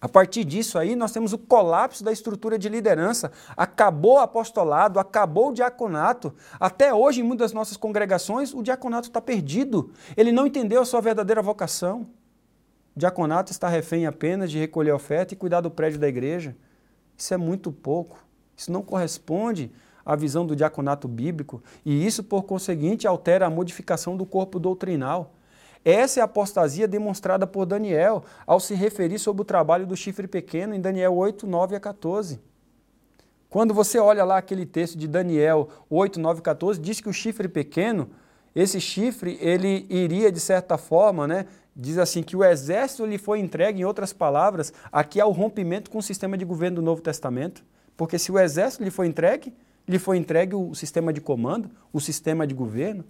A 0.00 0.08
partir 0.08 0.44
disso 0.44 0.78
aí, 0.78 0.94
nós 0.94 1.10
temos 1.10 1.32
o 1.32 1.38
colapso 1.38 2.04
da 2.04 2.12
estrutura 2.12 2.56
de 2.56 2.68
liderança. 2.68 3.32
Acabou 3.56 4.14
o 4.14 4.18
apostolado, 4.20 5.00
acabou 5.00 5.48
o 5.48 5.52
diaconato. 5.52 6.32
Até 6.60 6.94
hoje, 6.94 7.20
em 7.20 7.24
muitas 7.24 7.50
das 7.50 7.52
nossas 7.52 7.76
congregações, 7.76 8.54
o 8.54 8.62
diaconato 8.62 9.08
está 9.08 9.20
perdido. 9.20 9.90
Ele 10.16 10.30
não 10.30 10.46
entendeu 10.46 10.80
a 10.80 10.84
sua 10.84 11.00
verdadeira 11.00 11.42
vocação. 11.42 12.06
O 12.98 13.04
diaconato 13.08 13.52
está 13.52 13.68
refém 13.68 14.06
apenas 14.06 14.50
de 14.50 14.58
recolher 14.58 14.90
oferta 14.90 15.32
e 15.32 15.36
cuidar 15.36 15.60
do 15.60 15.70
prédio 15.70 16.00
da 16.00 16.08
igreja. 16.08 16.56
Isso 17.16 17.32
é 17.32 17.36
muito 17.36 17.70
pouco. 17.70 18.18
Isso 18.56 18.72
não 18.72 18.82
corresponde 18.82 19.70
à 20.04 20.16
visão 20.16 20.44
do 20.44 20.56
diaconato 20.56 21.06
bíblico. 21.06 21.62
E 21.84 22.04
isso, 22.04 22.24
por 22.24 22.42
conseguinte, 22.42 23.06
altera 23.06 23.46
a 23.46 23.50
modificação 23.50 24.16
do 24.16 24.26
corpo 24.26 24.58
doutrinal. 24.58 25.34
Essa 25.84 26.18
é 26.18 26.22
a 26.22 26.24
apostasia 26.24 26.88
demonstrada 26.88 27.46
por 27.46 27.66
Daniel 27.66 28.24
ao 28.44 28.58
se 28.58 28.74
referir 28.74 29.20
sobre 29.20 29.42
o 29.42 29.44
trabalho 29.44 29.86
do 29.86 29.96
chifre 29.96 30.26
pequeno 30.26 30.74
em 30.74 30.80
Daniel 30.80 31.14
8, 31.14 31.46
9 31.46 31.76
a 31.76 31.80
14. 31.80 32.40
Quando 33.48 33.72
você 33.72 34.00
olha 34.00 34.24
lá 34.24 34.38
aquele 34.38 34.66
texto 34.66 34.98
de 34.98 35.06
Daniel 35.06 35.68
8, 35.88 36.18
9 36.18 36.40
a 36.40 36.42
14, 36.42 36.80
diz 36.80 37.00
que 37.00 37.08
o 37.08 37.12
chifre 37.12 37.46
pequeno, 37.46 38.10
esse 38.56 38.80
chifre, 38.80 39.38
ele 39.40 39.86
iria 39.88 40.32
de 40.32 40.40
certa 40.40 40.76
forma, 40.76 41.28
né, 41.28 41.46
diz 41.78 41.96
assim 41.96 42.24
que 42.24 42.36
o 42.36 42.44
exército 42.44 43.06
lhe 43.06 43.16
foi 43.16 43.38
entregue, 43.38 43.80
em 43.80 43.84
outras 43.84 44.12
palavras, 44.12 44.72
aqui 44.90 45.20
há 45.20 45.26
o 45.26 45.30
rompimento 45.30 45.90
com 45.90 45.98
o 45.98 46.02
sistema 46.02 46.36
de 46.36 46.44
governo 46.44 46.76
do 46.76 46.82
Novo 46.82 47.00
Testamento, 47.00 47.64
porque 47.96 48.18
se 48.18 48.32
o 48.32 48.38
exército 48.38 48.82
lhe 48.82 48.90
foi 48.90 49.06
entregue, 49.06 49.54
lhe 49.86 49.98
foi 49.98 50.16
entregue 50.16 50.56
o 50.56 50.74
sistema 50.74 51.12
de 51.12 51.20
comando, 51.20 51.70
o 51.92 52.00
sistema 52.00 52.46
de 52.46 52.54
governo. 52.54 53.04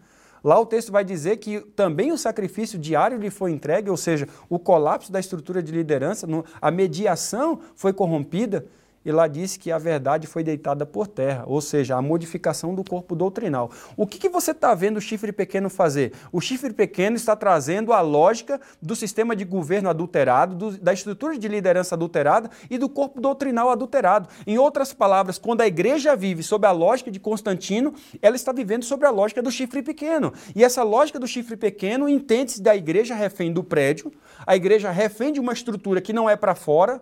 Lá 0.44 0.61
o 0.61 0.66
texto 0.66 0.92
vai 0.92 1.02
dizer 1.02 1.38
que 1.38 1.61
também 1.61 2.12
o 2.12 2.18
sacrifício 2.18 2.78
diário 2.78 3.18
lhe 3.18 3.31
foi 3.31 3.50
entregue, 3.50 3.90
ou 3.90 3.96
seja, 3.96 4.28
o 4.48 4.59
colapso 4.59 5.11
da 5.11 5.18
estrutura 5.18 5.62
de 5.62 5.72
liderança, 5.72 6.26
a 6.61 6.70
mediação 6.70 7.61
foi 7.74 7.92
corrompida, 7.92 8.66
e 9.08 9.12
lá 9.12 9.26
diz 9.26 9.56
que 9.56 9.72
a 9.72 9.78
verdade 9.78 10.26
foi 10.26 10.44
deitada 10.44 10.84
por 10.84 11.06
terra, 11.06 11.42
ou 11.46 11.62
seja, 11.62 11.96
a 11.96 12.02
modificação 12.02 12.74
do 12.74 12.84
corpo 12.84 13.16
doutrinal. 13.16 13.70
O 13.96 14.06
que, 14.06 14.18
que 14.18 14.28
você 14.28 14.50
está 14.50 14.74
vendo 14.74 14.98
o 14.98 15.00
chifre 15.00 15.32
pequeno 15.32 15.70
fazer? 15.70 16.12
O 16.30 16.42
chifre 16.42 16.74
pequeno 16.74 17.16
está 17.16 17.34
trazendo 17.34 17.94
a 17.94 18.02
lógica 18.02 18.60
do 18.82 18.94
sistema 18.94 19.34
de 19.34 19.46
governo 19.46 19.88
adulterado, 19.88 20.54
do, 20.54 20.76
da 20.76 20.92
estrutura 20.92 21.38
de 21.38 21.48
liderança 21.48 21.94
adulterada 21.94 22.50
e 22.68 22.76
do 22.76 22.86
corpo 22.86 23.18
doutrinal 23.18 23.70
adulterado. 23.70 24.28
Em 24.46 24.58
outras 24.58 24.92
palavras, 24.92 25.38
quando 25.38 25.62
a 25.62 25.66
igreja 25.66 26.14
vive 26.14 26.42
sob 26.42 26.66
a 26.66 26.70
lógica 26.70 27.10
de 27.10 27.18
Constantino, 27.18 27.94
ela 28.20 28.36
está 28.36 28.52
vivendo 28.52 28.84
sobre 28.84 29.06
a 29.06 29.10
lógica 29.10 29.40
do 29.40 29.50
chifre 29.50 29.82
pequeno. 29.82 30.34
E 30.54 30.62
essa 30.62 30.82
lógica 30.82 31.18
do 31.18 31.26
chifre 31.26 31.56
pequeno 31.56 32.10
entende-se 32.10 32.60
da 32.60 32.76
igreja 32.76 33.14
refém 33.14 33.54
do 33.54 33.64
prédio, 33.64 34.12
a 34.46 34.54
igreja 34.54 34.90
refém 34.90 35.32
de 35.32 35.40
uma 35.40 35.54
estrutura 35.54 36.02
que 36.02 36.12
não 36.12 36.28
é 36.28 36.36
para 36.36 36.54
fora, 36.54 37.00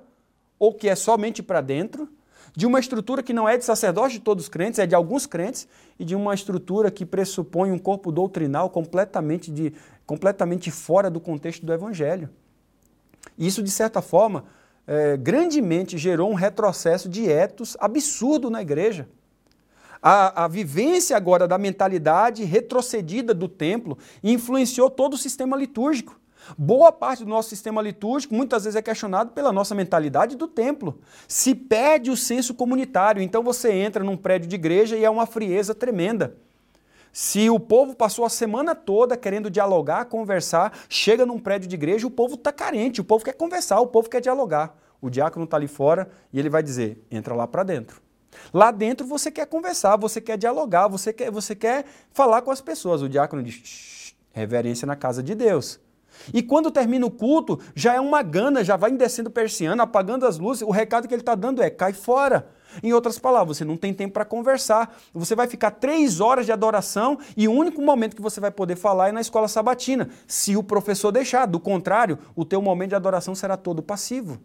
ou 0.58 0.72
que 0.72 0.88
é 0.88 0.94
somente 0.94 1.42
para 1.42 1.60
dentro, 1.60 2.08
de 2.56 2.66
uma 2.66 2.80
estrutura 2.80 3.22
que 3.22 3.34
não 3.34 3.46
é 3.46 3.58
de 3.58 3.64
sacerdote 3.64 4.14
de 4.14 4.20
todos 4.20 4.44
os 4.44 4.48
crentes, 4.48 4.78
é 4.78 4.86
de 4.86 4.94
alguns 4.94 5.26
crentes, 5.26 5.68
e 5.98 6.04
de 6.04 6.14
uma 6.14 6.34
estrutura 6.34 6.90
que 6.90 7.04
pressupõe 7.04 7.70
um 7.70 7.78
corpo 7.78 8.10
doutrinal 8.10 8.70
completamente, 8.70 9.50
de, 9.50 9.74
completamente 10.06 10.70
fora 10.70 11.10
do 11.10 11.20
contexto 11.20 11.66
do 11.66 11.72
Evangelho. 11.72 12.30
Isso, 13.38 13.62
de 13.62 13.70
certa 13.70 14.00
forma, 14.00 14.44
é, 14.86 15.16
grandemente 15.16 15.98
gerou 15.98 16.30
um 16.30 16.34
retrocesso 16.34 17.08
de 17.08 17.28
etos 17.28 17.76
absurdo 17.78 18.48
na 18.48 18.62
igreja. 18.62 19.08
A, 20.00 20.44
a, 20.44 20.48
vivência 20.48 21.16
agora 21.16 21.48
da 21.48 21.58
mentalidade 21.58 22.44
retrocedida 22.44 23.34
do 23.34 23.48
templo 23.48 23.98
influenciou 24.22 24.88
todo 24.88 25.14
o 25.14 25.18
sistema 25.18 25.56
litúrgico. 25.56 26.18
Boa 26.56 26.92
parte 26.92 27.24
do 27.24 27.30
nosso 27.30 27.48
sistema 27.48 27.82
litúrgico 27.82 28.34
muitas 28.34 28.64
vezes 28.64 28.76
é 28.76 28.82
questionado 28.82 29.30
pela 29.32 29.52
nossa 29.52 29.74
mentalidade 29.74 30.36
do 30.36 30.46
templo. 30.46 31.00
Se 31.26 31.54
perde 31.54 32.10
o 32.10 32.16
senso 32.16 32.54
comunitário, 32.54 33.22
então 33.22 33.42
você 33.42 33.72
entra 33.72 34.04
num 34.04 34.16
prédio 34.16 34.48
de 34.48 34.54
igreja 34.54 34.96
e 34.96 35.04
é 35.04 35.10
uma 35.10 35.26
frieza 35.26 35.74
tremenda. 35.74 36.36
Se 37.12 37.48
o 37.48 37.58
povo 37.58 37.94
passou 37.94 38.26
a 38.26 38.28
semana 38.28 38.74
toda 38.74 39.16
querendo 39.16 39.50
dialogar, 39.50 40.04
conversar, 40.04 40.72
chega 40.88 41.24
num 41.24 41.38
prédio 41.38 41.66
de 41.66 41.74
igreja, 41.74 42.06
o 42.06 42.10
povo 42.10 42.34
está 42.34 42.52
carente, 42.52 43.00
o 43.00 43.04
povo 43.04 43.24
quer 43.24 43.32
conversar, 43.32 43.80
o 43.80 43.86
povo 43.86 44.10
quer 44.10 44.20
dialogar. 44.20 44.76
O 45.00 45.08
diácono 45.08 45.46
está 45.46 45.56
ali 45.56 45.66
fora 45.66 46.10
e 46.32 46.38
ele 46.38 46.50
vai 46.50 46.62
dizer: 46.62 47.02
entra 47.10 47.34
lá 47.34 47.46
para 47.46 47.62
dentro. 47.62 48.02
Lá 48.52 48.70
dentro 48.70 49.06
você 49.06 49.30
quer 49.30 49.46
conversar, 49.46 49.96
você 49.96 50.20
quer 50.20 50.36
dialogar, 50.36 50.88
você 50.88 51.10
quer, 51.12 51.30
você 51.30 51.54
quer 51.54 51.86
falar 52.12 52.42
com 52.42 52.50
as 52.50 52.60
pessoas. 52.60 53.00
O 53.00 53.08
diácono 53.08 53.42
diz: 53.42 54.14
reverência 54.32 54.86
na 54.86 54.94
casa 54.94 55.22
de 55.22 55.34
Deus. 55.34 55.80
E 56.32 56.42
quando 56.42 56.70
termina 56.70 57.06
o 57.06 57.10
culto, 57.10 57.58
já 57.74 57.94
é 57.94 58.00
uma 58.00 58.22
gana, 58.22 58.64
já 58.64 58.76
vai 58.76 58.90
descendo 58.92 59.30
persiana, 59.30 59.82
apagando 59.82 60.26
as 60.26 60.38
luzes. 60.38 60.62
O 60.62 60.70
recado 60.70 61.06
que 61.06 61.14
ele 61.14 61.22
está 61.22 61.34
dando 61.34 61.62
é: 61.62 61.70
cai 61.70 61.92
fora. 61.92 62.48
Em 62.82 62.92
outras 62.92 63.18
palavras, 63.18 63.56
você 63.56 63.64
não 63.64 63.76
tem 63.76 63.94
tempo 63.94 64.14
para 64.14 64.24
conversar. 64.24 64.96
Você 65.14 65.34
vai 65.34 65.46
ficar 65.46 65.70
três 65.70 66.20
horas 66.20 66.46
de 66.46 66.52
adoração 66.52 67.18
e 67.36 67.48
o 67.48 67.52
único 67.52 67.80
momento 67.80 68.14
que 68.14 68.22
você 68.22 68.40
vai 68.40 68.50
poder 68.50 68.76
falar 68.76 69.08
é 69.08 69.12
na 69.12 69.20
escola 69.20 69.48
sabatina, 69.48 70.10
se 70.26 70.56
o 70.56 70.62
professor 70.62 71.10
deixar. 71.10 71.46
Do 71.46 71.60
contrário, 71.60 72.18
o 72.34 72.44
teu 72.44 72.60
momento 72.60 72.90
de 72.90 72.96
adoração 72.96 73.34
será 73.34 73.56
todo 73.56 73.82
passivo. 73.82 74.38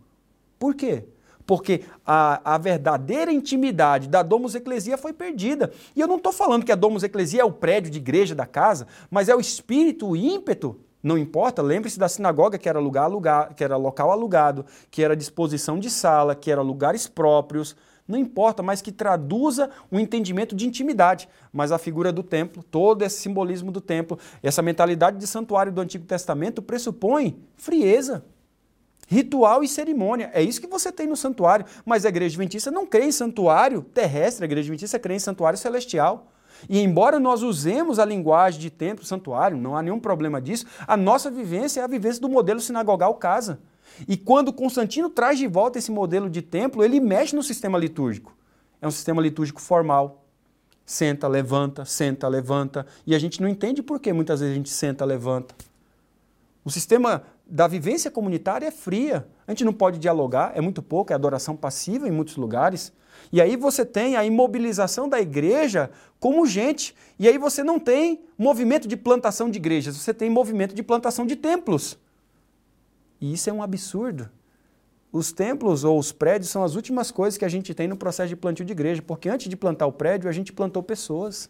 Por 0.57 0.75
quê? 0.75 1.05
Porque 1.45 1.83
a, 2.05 2.53
a 2.53 2.57
verdadeira 2.57 3.31
intimidade 3.31 4.07
da 4.07 4.21
Domus 4.21 4.55
Ecclesia 4.55 4.97
foi 4.97 5.11
perdida. 5.11 5.71
E 5.95 5.99
eu 5.99 6.07
não 6.07 6.17
estou 6.17 6.31
falando 6.31 6.63
que 6.63 6.71
a 6.71 6.75
Domus 6.75 7.03
Ecclesia 7.03 7.41
é 7.41 7.45
o 7.45 7.51
prédio 7.51 7.91
de 7.91 7.97
igreja 7.97 8.35
da 8.35 8.45
casa, 8.45 8.87
mas 9.09 9.27
é 9.27 9.35
o 9.35 9.39
espírito, 9.39 10.07
o 10.07 10.15
ímpeto 10.15 10.79
não 11.03 11.17
importa, 11.17 11.61
lembre-se 11.61 11.97
da 11.97 12.07
sinagoga 12.07 12.57
que 12.57 12.69
era 12.69 12.79
lugar 12.79 13.05
alugado, 13.05 13.55
que 13.55 13.63
era 13.63 13.75
local 13.75 14.11
alugado, 14.11 14.65
que 14.89 15.03
era 15.03 15.15
disposição 15.15 15.79
de 15.79 15.89
sala, 15.89 16.35
que 16.35 16.51
era 16.51 16.61
lugares 16.61 17.07
próprios, 17.07 17.75
não 18.07 18.19
importa, 18.19 18.61
mas 18.61 18.81
que 18.81 18.91
traduza 18.91 19.69
o 19.89 19.95
um 19.95 19.99
entendimento 19.99 20.55
de 20.55 20.67
intimidade. 20.67 21.29
Mas 21.51 21.71
a 21.71 21.77
figura 21.77 22.11
do 22.11 22.21
templo, 22.21 22.61
todo 22.61 23.03
esse 23.03 23.21
simbolismo 23.21 23.71
do 23.71 23.79
templo, 23.79 24.19
essa 24.43 24.61
mentalidade 24.61 25.17
de 25.17 25.25
santuário 25.25 25.71
do 25.71 25.81
Antigo 25.81 26.05
Testamento 26.05 26.61
pressupõe 26.61 27.39
frieza, 27.55 28.25
ritual 29.07 29.63
e 29.63 29.67
cerimônia. 29.67 30.29
É 30.33 30.41
isso 30.41 30.59
que 30.59 30.67
você 30.67 30.91
tem 30.91 31.07
no 31.07 31.15
santuário. 31.15 31.65
Mas 31.85 32.05
a 32.05 32.09
igreja 32.09 32.33
adventista 32.33 32.69
não 32.69 32.85
crê 32.85 33.05
em 33.05 33.11
santuário 33.11 33.81
terrestre, 33.81 34.43
a 34.43 34.47
igreja 34.47 34.67
adventista 34.67 34.99
crê 34.99 35.15
em 35.15 35.19
santuário 35.19 35.57
celestial. 35.57 36.31
E 36.69 36.79
embora 36.79 37.19
nós 37.19 37.41
usemos 37.41 37.99
a 37.99 38.05
linguagem 38.05 38.59
de 38.59 38.69
templo, 38.69 39.05
santuário, 39.05 39.57
não 39.57 39.75
há 39.75 39.81
nenhum 39.81 39.99
problema 39.99 40.41
disso, 40.41 40.65
a 40.87 40.95
nossa 40.95 41.29
vivência 41.29 41.81
é 41.81 41.83
a 41.83 41.87
vivência 41.87 42.21
do 42.21 42.29
modelo 42.29 42.59
sinagogal 42.59 43.15
casa. 43.15 43.59
E 44.07 44.15
quando 44.17 44.53
Constantino 44.53 45.09
traz 45.09 45.37
de 45.37 45.47
volta 45.47 45.77
esse 45.77 45.91
modelo 45.91 46.29
de 46.29 46.41
templo, 46.41 46.83
ele 46.83 46.99
mexe 46.99 47.35
no 47.35 47.43
sistema 47.43 47.77
litúrgico. 47.77 48.35
É 48.81 48.87
um 48.87 48.91
sistema 48.91 49.21
litúrgico 49.21 49.61
formal. 49.61 50.25
Senta, 50.85 51.27
levanta, 51.27 51.85
senta, 51.85 52.27
levanta. 52.27 52.85
E 53.05 53.13
a 53.13 53.19
gente 53.19 53.41
não 53.41 53.47
entende 53.47 53.83
por 53.83 53.99
que 53.99 54.11
muitas 54.11 54.39
vezes 54.39 54.53
a 54.53 54.57
gente 54.57 54.69
senta, 54.69 55.05
levanta. 55.05 55.53
O 56.63 56.69
sistema 56.69 57.23
da 57.45 57.67
vivência 57.67 58.09
comunitária 58.09 58.67
é 58.67 58.71
fria. 58.71 59.27
A 59.47 59.51
gente 59.51 59.65
não 59.65 59.73
pode 59.73 59.99
dialogar, 59.99 60.51
é 60.55 60.61
muito 60.61 60.81
pouco, 60.81 61.11
é 61.11 61.15
adoração 61.15 61.55
passiva 61.55 62.07
em 62.07 62.11
muitos 62.11 62.37
lugares. 62.37 62.93
E 63.31 63.39
aí 63.41 63.55
você 63.55 63.85
tem 63.85 64.15
a 64.15 64.25
imobilização 64.25 65.07
da 65.07 65.19
igreja 65.21 65.89
como 66.19 66.45
gente. 66.45 66.93
E 67.17 67.27
aí 67.27 67.37
você 67.37 67.63
não 67.63 67.79
tem 67.79 68.21
movimento 68.37 68.87
de 68.87 68.97
plantação 68.97 69.49
de 69.49 69.57
igrejas, 69.57 69.95
você 69.95 70.13
tem 70.13 70.29
movimento 70.29 70.75
de 70.75 70.83
plantação 70.83 71.25
de 71.25 71.35
templos. 71.35 71.97
E 73.19 73.33
isso 73.33 73.49
é 73.49 73.53
um 73.53 73.63
absurdo. 73.63 74.29
Os 75.11 75.31
templos 75.31 75.83
ou 75.83 75.99
os 75.99 76.11
prédios 76.11 76.49
são 76.49 76.63
as 76.63 76.75
últimas 76.75 77.11
coisas 77.11 77.37
que 77.37 77.45
a 77.45 77.49
gente 77.49 77.73
tem 77.73 77.87
no 77.87 77.97
processo 77.97 78.29
de 78.29 78.35
plantio 78.35 78.65
de 78.65 78.71
igreja, 78.71 79.01
porque 79.01 79.29
antes 79.29 79.49
de 79.49 79.57
plantar 79.57 79.85
o 79.85 79.91
prédio, 79.91 80.29
a 80.29 80.31
gente 80.31 80.53
plantou 80.53 80.81
pessoas. 80.81 81.49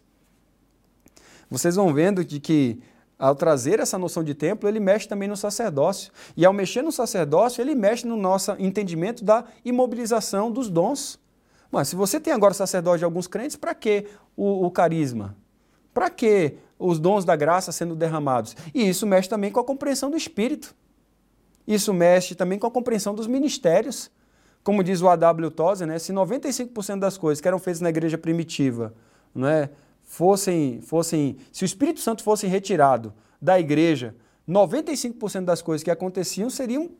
Vocês 1.48 1.76
vão 1.76 1.92
vendo 1.94 2.24
de 2.24 2.40
que 2.40 2.80
ao 3.22 3.36
trazer 3.36 3.78
essa 3.78 3.96
noção 3.96 4.24
de 4.24 4.34
templo, 4.34 4.68
ele 4.68 4.80
mexe 4.80 5.06
também 5.06 5.28
no 5.28 5.36
sacerdócio. 5.36 6.10
E 6.36 6.44
ao 6.44 6.52
mexer 6.52 6.82
no 6.82 6.90
sacerdócio, 6.90 7.62
ele 7.62 7.72
mexe 7.72 8.04
no 8.04 8.16
nosso 8.16 8.50
entendimento 8.58 9.22
da 9.22 9.44
imobilização 9.64 10.50
dos 10.50 10.68
dons. 10.68 11.20
Mas 11.72 11.88
se 11.88 11.96
você 11.96 12.20
tem 12.20 12.34
agora 12.34 12.52
sacerdote 12.52 12.98
de 12.98 13.04
alguns 13.06 13.26
crentes, 13.26 13.56
para 13.56 13.74
que 13.74 14.06
o, 14.36 14.66
o 14.66 14.70
carisma? 14.70 15.34
Para 15.94 16.10
que 16.10 16.56
os 16.78 17.00
dons 17.00 17.24
da 17.24 17.34
graça 17.34 17.72
sendo 17.72 17.96
derramados? 17.96 18.54
E 18.74 18.86
isso 18.86 19.06
mexe 19.06 19.26
também 19.26 19.50
com 19.50 19.58
a 19.58 19.64
compreensão 19.64 20.10
do 20.10 20.16
Espírito. 20.16 20.74
Isso 21.66 21.94
mexe 21.94 22.34
também 22.34 22.58
com 22.58 22.66
a 22.66 22.70
compreensão 22.70 23.14
dos 23.14 23.26
ministérios. 23.26 24.10
Como 24.62 24.84
diz 24.84 25.00
o 25.00 25.08
A.W. 25.08 25.50
Tozer, 25.50 25.88
né, 25.88 25.98
se 25.98 26.12
95% 26.12 26.98
das 26.98 27.16
coisas 27.16 27.40
que 27.40 27.48
eram 27.48 27.58
feitas 27.58 27.80
na 27.80 27.88
igreja 27.88 28.18
primitiva 28.18 28.94
né, 29.34 29.70
fossem, 30.04 30.80
fossem, 30.82 31.38
se 31.50 31.64
o 31.64 31.66
Espírito 31.66 32.00
Santo 32.00 32.22
fosse 32.22 32.46
retirado 32.46 33.14
da 33.40 33.58
igreja, 33.58 34.14
95% 34.46 35.44
das 35.44 35.62
coisas 35.62 35.82
que 35.82 35.90
aconteciam 35.90 36.50
seriam 36.50 36.90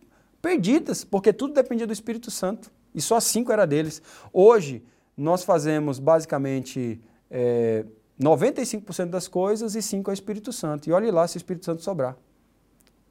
perdidas, 0.43 1.05
porque 1.05 1.33
tudo 1.33 1.55
dependia 1.55 1.87
do 1.87 1.93
Espírito 1.93 2.31
Santo. 2.31 2.71
E 2.93 3.01
só 3.01 3.21
cinco 3.21 3.53
era 3.53 3.65
deles. 3.65 4.03
Hoje, 4.33 4.83
nós 5.17 5.45
fazemos 5.45 6.01
basicamente 6.01 7.01
é, 7.31 7.87
95% 8.21 9.09
das 9.09 9.29
coisas 9.29 9.77
e 9.77 9.79
5% 9.79 10.09
é 10.09 10.11
o 10.11 10.13
Espírito 10.13 10.53
Santo. 10.53 10.91
E 10.91 10.93
olhe 10.93 11.11
lá 11.11 11.27
se 11.29 11.37
o 11.37 11.39
Espírito 11.39 11.65
Santo 11.65 11.83
sobrar. 11.83 12.17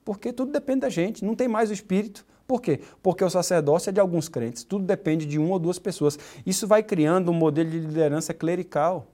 Porque 0.03 0.33
tudo 0.33 0.51
depende 0.51 0.81
da 0.81 0.89
gente, 0.89 1.23
não 1.23 1.33
tem 1.33 1.47
mais 1.47 1.69
o 1.69 1.73
Espírito. 1.73 2.25
Por 2.45 2.61
quê? 2.61 2.81
Porque 3.01 3.23
o 3.23 3.29
sacerdócio 3.29 3.89
é 3.89 3.93
de 3.93 3.99
alguns 3.99 4.27
crentes, 4.27 4.63
tudo 4.63 4.83
depende 4.83 5.25
de 5.25 5.39
uma 5.39 5.53
ou 5.53 5.59
duas 5.59 5.79
pessoas. 5.79 6.19
Isso 6.45 6.67
vai 6.67 6.83
criando 6.83 7.31
um 7.31 7.33
modelo 7.33 7.69
de 7.69 7.79
liderança 7.79 8.33
clerical. 8.33 9.07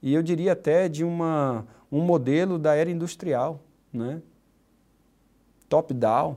E 0.00 0.14
eu 0.14 0.22
diria 0.22 0.52
até 0.52 0.88
de 0.88 1.02
uma, 1.02 1.66
um 1.90 2.00
modelo 2.00 2.58
da 2.58 2.74
era 2.74 2.90
industrial, 2.90 3.60
né? 3.92 4.22
top-down 5.68 6.36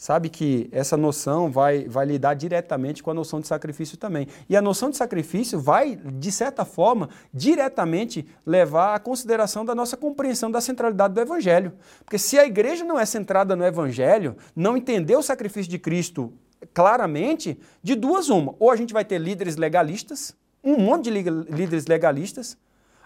sabe 0.00 0.30
que 0.30 0.66
essa 0.72 0.96
noção 0.96 1.50
vai, 1.52 1.84
vai 1.86 2.06
lidar 2.06 2.32
diretamente 2.32 3.02
com 3.02 3.10
a 3.10 3.14
noção 3.14 3.38
de 3.38 3.46
sacrifício 3.46 3.98
também. 3.98 4.26
E 4.48 4.56
a 4.56 4.62
noção 4.62 4.88
de 4.88 4.96
sacrifício 4.96 5.60
vai, 5.60 5.94
de 5.94 6.32
certa 6.32 6.64
forma, 6.64 7.10
diretamente 7.34 8.26
levar 8.46 8.94
à 8.94 8.98
consideração 8.98 9.62
da 9.62 9.74
nossa 9.74 9.98
compreensão 9.98 10.50
da 10.50 10.58
centralidade 10.58 11.12
do 11.12 11.20
Evangelho. 11.20 11.74
Porque 12.02 12.16
se 12.16 12.38
a 12.38 12.46
igreja 12.46 12.82
não 12.82 12.98
é 12.98 13.04
centrada 13.04 13.54
no 13.54 13.62
Evangelho, 13.62 14.38
não 14.56 14.74
entender 14.74 15.16
o 15.16 15.22
sacrifício 15.22 15.70
de 15.70 15.78
Cristo 15.78 16.32
claramente, 16.72 17.60
de 17.82 17.94
duas 17.94 18.30
uma. 18.30 18.54
Ou 18.58 18.70
a 18.70 18.76
gente 18.76 18.94
vai 18.94 19.04
ter 19.04 19.18
líderes 19.18 19.56
legalistas, 19.56 20.34
um 20.64 20.78
monte 20.78 21.10
de 21.10 21.10
líderes 21.10 21.84
legalistas, 21.84 22.56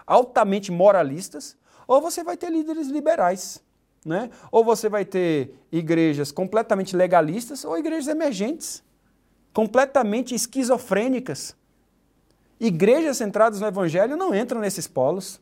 altamente 0.07 0.71
moralistas, 0.71 1.57
ou 1.85 1.99
você 1.99 2.23
vai 2.23 2.37
ter 2.37 2.49
líderes 2.49 2.87
liberais 2.87 3.61
né? 4.05 4.29
Ou 4.51 4.63
você 4.63 4.87
vai 4.87 5.03
ter 5.03 5.55
igrejas 5.71 6.31
completamente 6.31 6.95
legalistas 6.95 7.65
ou 7.65 7.77
igrejas 7.77 8.07
emergentes, 8.07 8.83
completamente 9.51 10.35
esquizofrênicas. 10.35 11.55
Igrejas 12.59 13.17
centradas 13.17 13.59
no 13.59 13.67
evangelho 13.67 14.15
não 14.15 14.33
entram 14.33 14.61
nesses 14.61 14.87
polos. 14.87 15.41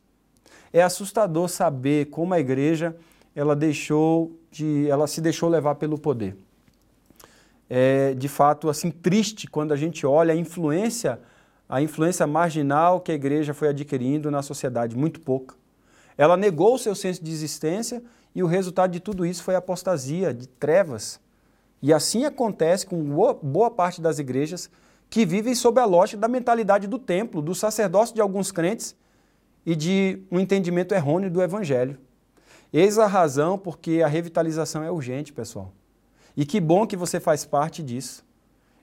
É 0.72 0.82
assustador 0.82 1.48
saber 1.48 2.06
como 2.06 2.32
a 2.32 2.40
igreja 2.40 2.96
ela 3.36 3.54
deixou 3.54 4.32
de, 4.50 4.88
ela 4.88 5.06
se 5.06 5.20
deixou 5.20 5.48
levar 5.48 5.74
pelo 5.74 5.98
poder. 5.98 6.36
É 7.68 8.14
de 8.14 8.28
fato 8.28 8.68
assim 8.68 8.90
triste 8.90 9.46
quando 9.46 9.72
a 9.72 9.76
gente 9.76 10.06
olha 10.06 10.32
a 10.32 10.36
influência, 10.36 11.20
a 11.68 11.82
influência 11.82 12.26
marginal 12.26 13.00
que 13.00 13.12
a 13.12 13.14
igreja 13.14 13.52
foi 13.52 13.68
adquirindo 13.68 14.30
na 14.30 14.42
sociedade, 14.42 14.96
muito 14.96 15.20
pouca. 15.20 15.54
Ela 16.16 16.36
negou 16.36 16.74
o 16.74 16.78
seu 16.78 16.94
senso 16.94 17.22
de 17.22 17.30
existência 17.30 18.02
e 18.34 18.42
o 18.42 18.46
resultado 18.46 18.90
de 18.90 19.00
tudo 19.00 19.24
isso 19.24 19.42
foi 19.42 19.54
apostasia, 19.54 20.34
de 20.34 20.48
trevas. 20.48 21.20
E 21.80 21.92
assim 21.92 22.24
acontece 22.24 22.86
com 22.86 23.02
boa 23.42 23.70
parte 23.70 24.00
das 24.00 24.18
igrejas 24.18 24.70
que 25.08 25.24
vivem 25.24 25.54
sob 25.54 25.80
a 25.80 25.84
lógica 25.84 26.20
da 26.20 26.26
mentalidade 26.26 26.86
do 26.86 26.98
templo, 26.98 27.40
do 27.40 27.54
sacerdócio 27.54 28.14
de 28.14 28.20
alguns 28.20 28.50
crentes 28.50 28.96
e 29.64 29.76
de 29.76 30.22
um 30.30 30.40
entendimento 30.40 30.94
errôneo 30.94 31.30
do 31.30 31.42
evangelho. 31.42 31.98
Eis 32.72 32.98
a 32.98 33.06
razão 33.06 33.56
porque 33.56 34.02
a 34.02 34.08
revitalização 34.08 34.82
é 34.82 34.90
urgente, 34.90 35.32
pessoal. 35.32 35.72
E 36.36 36.44
que 36.44 36.60
bom 36.60 36.86
que 36.86 36.96
você 36.96 37.20
faz 37.20 37.44
parte 37.44 37.82
disso. 37.82 38.24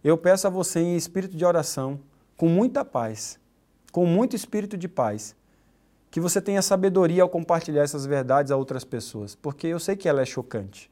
Eu 0.04 0.18
peço 0.18 0.48
a 0.48 0.50
você 0.50 0.80
em 0.80 0.96
espírito 0.96 1.36
de 1.36 1.44
oração, 1.44 2.00
com 2.38 2.48
muita 2.48 2.86
paz, 2.86 3.38
com 3.92 4.06
muito 4.06 4.36
espírito 4.36 4.78
de 4.78 4.88
paz, 4.88 5.36
que 6.12 6.20
você 6.20 6.42
tenha 6.42 6.62
sabedoria 6.62 7.24
ao 7.24 7.30
compartilhar 7.30 7.84
essas 7.84 8.06
verdades 8.06 8.52
a 8.52 8.58
outras 8.58 8.84
pessoas, 8.84 9.34
porque 9.34 9.68
eu 9.68 9.80
sei 9.80 9.96
que 9.96 10.10
ela 10.10 10.22
é 10.22 10.26
chocante. 10.26 10.92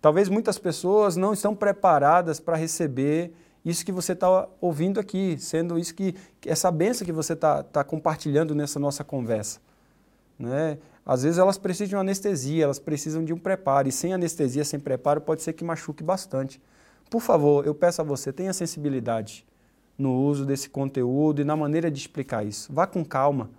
Talvez 0.00 0.28
muitas 0.28 0.58
pessoas 0.58 1.16
não 1.16 1.32
estão 1.32 1.56
preparadas 1.56 2.38
para 2.38 2.56
receber 2.56 3.32
isso 3.64 3.84
que 3.84 3.90
você 3.90 4.12
está 4.12 4.46
ouvindo 4.60 5.00
aqui, 5.00 5.36
sendo 5.38 5.78
isso 5.78 5.94
que 5.94 6.14
essa 6.46 6.70
benção 6.70 7.04
que 7.04 7.12
você 7.12 7.32
está 7.32 7.62
tá 7.62 7.82
compartilhando 7.82 8.54
nessa 8.54 8.78
nossa 8.78 9.02
conversa. 9.02 9.58
Né? 10.38 10.78
Às 11.04 11.22
vezes 11.22 11.38
elas 11.38 11.58
precisam 11.58 11.88
de 11.88 11.94
uma 11.96 12.02
anestesia, 12.02 12.64
elas 12.64 12.78
precisam 12.78 13.24
de 13.24 13.32
um 13.32 13.38
preparo, 13.38 13.88
e 13.88 13.92
sem 13.92 14.12
anestesia, 14.12 14.64
sem 14.64 14.78
preparo, 14.78 15.20
pode 15.20 15.42
ser 15.42 15.54
que 15.54 15.64
machuque 15.64 16.04
bastante. 16.04 16.60
Por 17.10 17.20
favor, 17.20 17.66
eu 17.66 17.74
peço 17.74 18.02
a 18.02 18.04
você, 18.04 18.32
tenha 18.32 18.52
sensibilidade 18.52 19.46
no 19.96 20.14
uso 20.14 20.44
desse 20.44 20.68
conteúdo 20.68 21.40
e 21.40 21.44
na 21.44 21.56
maneira 21.56 21.90
de 21.90 21.98
explicar 21.98 22.46
isso. 22.46 22.72
Vá 22.72 22.86
com 22.86 23.02
calma. 23.04 23.50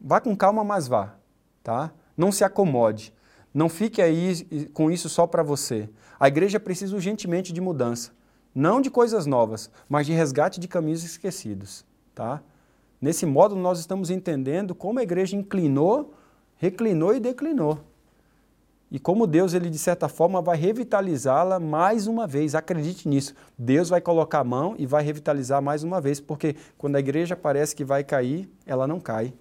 Vá 0.00 0.20
com 0.20 0.36
calma, 0.36 0.62
mas 0.62 0.86
vá, 0.86 1.14
tá? 1.62 1.92
Não 2.16 2.30
se 2.30 2.44
acomode. 2.44 3.12
Não 3.52 3.68
fique 3.68 4.00
aí 4.00 4.68
com 4.72 4.90
isso 4.90 5.08
só 5.08 5.26
para 5.26 5.42
você. 5.42 5.88
A 6.20 6.28
igreja 6.28 6.60
precisa 6.60 6.94
urgentemente 6.94 7.52
de 7.52 7.60
mudança, 7.60 8.12
não 8.54 8.80
de 8.80 8.90
coisas 8.90 9.26
novas, 9.26 9.70
mas 9.88 10.06
de 10.06 10.12
resgate 10.12 10.60
de 10.60 10.68
caminhos 10.68 11.04
esquecidos, 11.04 11.84
tá? 12.14 12.42
Nesse 13.00 13.24
modo 13.24 13.54
nós 13.54 13.78
estamos 13.78 14.10
entendendo 14.10 14.74
como 14.74 14.98
a 14.98 15.02
igreja 15.02 15.36
inclinou, 15.36 16.14
reclinou 16.56 17.14
e 17.14 17.20
declinou. 17.20 17.80
E 18.90 18.98
como 18.98 19.26
Deus, 19.26 19.52
ele 19.52 19.68
de 19.68 19.78
certa 19.78 20.08
forma 20.08 20.40
vai 20.40 20.56
revitalizá-la 20.56 21.60
mais 21.60 22.06
uma 22.06 22.26
vez. 22.26 22.54
Acredite 22.54 23.06
nisso. 23.06 23.34
Deus 23.56 23.90
vai 23.90 24.00
colocar 24.00 24.40
a 24.40 24.44
mão 24.44 24.74
e 24.78 24.86
vai 24.86 25.02
revitalizar 25.02 25.60
mais 25.60 25.84
uma 25.84 26.00
vez, 26.00 26.20
porque 26.20 26.56
quando 26.78 26.96
a 26.96 27.00
igreja 27.00 27.36
parece 27.36 27.76
que 27.76 27.84
vai 27.84 28.02
cair, 28.02 28.50
ela 28.64 28.86
não 28.86 28.98
cai. 28.98 29.34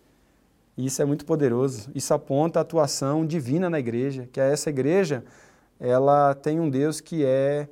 E 0.78 0.86
isso 0.86 1.02
é 1.02 1.06
muito 1.06 1.26
poderoso. 1.26 1.90
Isso 1.96 2.14
aponta 2.14 2.60
a 2.60 2.62
atuação 2.62 3.26
divina 3.26 3.70
na 3.70 3.80
igreja, 3.80 4.30
que 4.32 4.40
é 4.40 4.52
essa 4.52 4.70
igreja, 4.70 5.24
ela 5.80 6.36
tem 6.36 6.60
um 6.60 6.70
Deus 6.70 7.02
que 7.02 7.26
é 7.26 7.68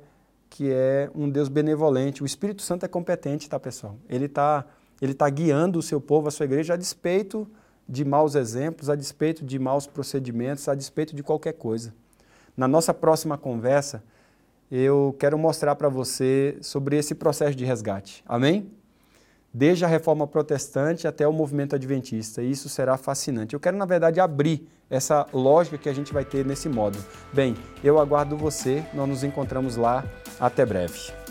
que 0.48 0.70
é 0.72 1.10
um 1.14 1.28
Deus 1.28 1.48
benevolente. 1.48 2.22
O 2.22 2.26
Espírito 2.26 2.62
Santo 2.62 2.84
é 2.84 2.88
competente, 2.88 3.48
tá, 3.48 3.60
pessoal? 3.60 3.96
Ele 4.08 4.24
está 4.26 4.64
ele 5.00 5.12
tá 5.12 5.28
guiando 5.28 5.78
o 5.78 5.82
seu 5.82 6.00
povo, 6.00 6.28
a 6.28 6.30
sua 6.30 6.44
igreja, 6.44 6.74
a 6.74 6.76
despeito 6.76 7.46
de 7.88 8.04
maus 8.04 8.34
exemplos, 8.34 8.88
a 8.88 8.94
despeito 8.94 9.44
de 9.44 9.58
maus 9.58 9.86
procedimentos, 9.86 10.68
a 10.68 10.74
despeito 10.74 11.14
de 11.14 11.22
qualquer 11.22 11.52
coisa. 11.52 11.94
Na 12.56 12.66
nossa 12.66 12.94
próxima 12.94 13.36
conversa, 13.36 14.02
eu 14.70 15.14
quero 15.18 15.38
mostrar 15.38 15.76
para 15.76 15.88
você 15.88 16.56
sobre 16.62 16.96
esse 16.96 17.14
processo 17.14 17.54
de 17.54 17.64
resgate. 17.64 18.24
Amém? 18.26 18.70
Desde 19.56 19.86
a 19.86 19.88
reforma 19.88 20.26
protestante 20.26 21.08
até 21.08 21.26
o 21.26 21.32
movimento 21.32 21.74
adventista. 21.74 22.42
E 22.42 22.50
isso 22.50 22.68
será 22.68 22.98
fascinante. 22.98 23.54
Eu 23.54 23.60
quero, 23.60 23.74
na 23.74 23.86
verdade, 23.86 24.20
abrir 24.20 24.68
essa 24.90 25.26
lógica 25.32 25.78
que 25.78 25.88
a 25.88 25.94
gente 25.94 26.12
vai 26.12 26.26
ter 26.26 26.44
nesse 26.44 26.68
módulo. 26.68 27.02
Bem, 27.32 27.56
eu 27.82 27.98
aguardo 27.98 28.36
você, 28.36 28.84
nós 28.92 29.08
nos 29.08 29.24
encontramos 29.24 29.76
lá. 29.76 30.04
Até 30.38 30.66
breve. 30.66 31.25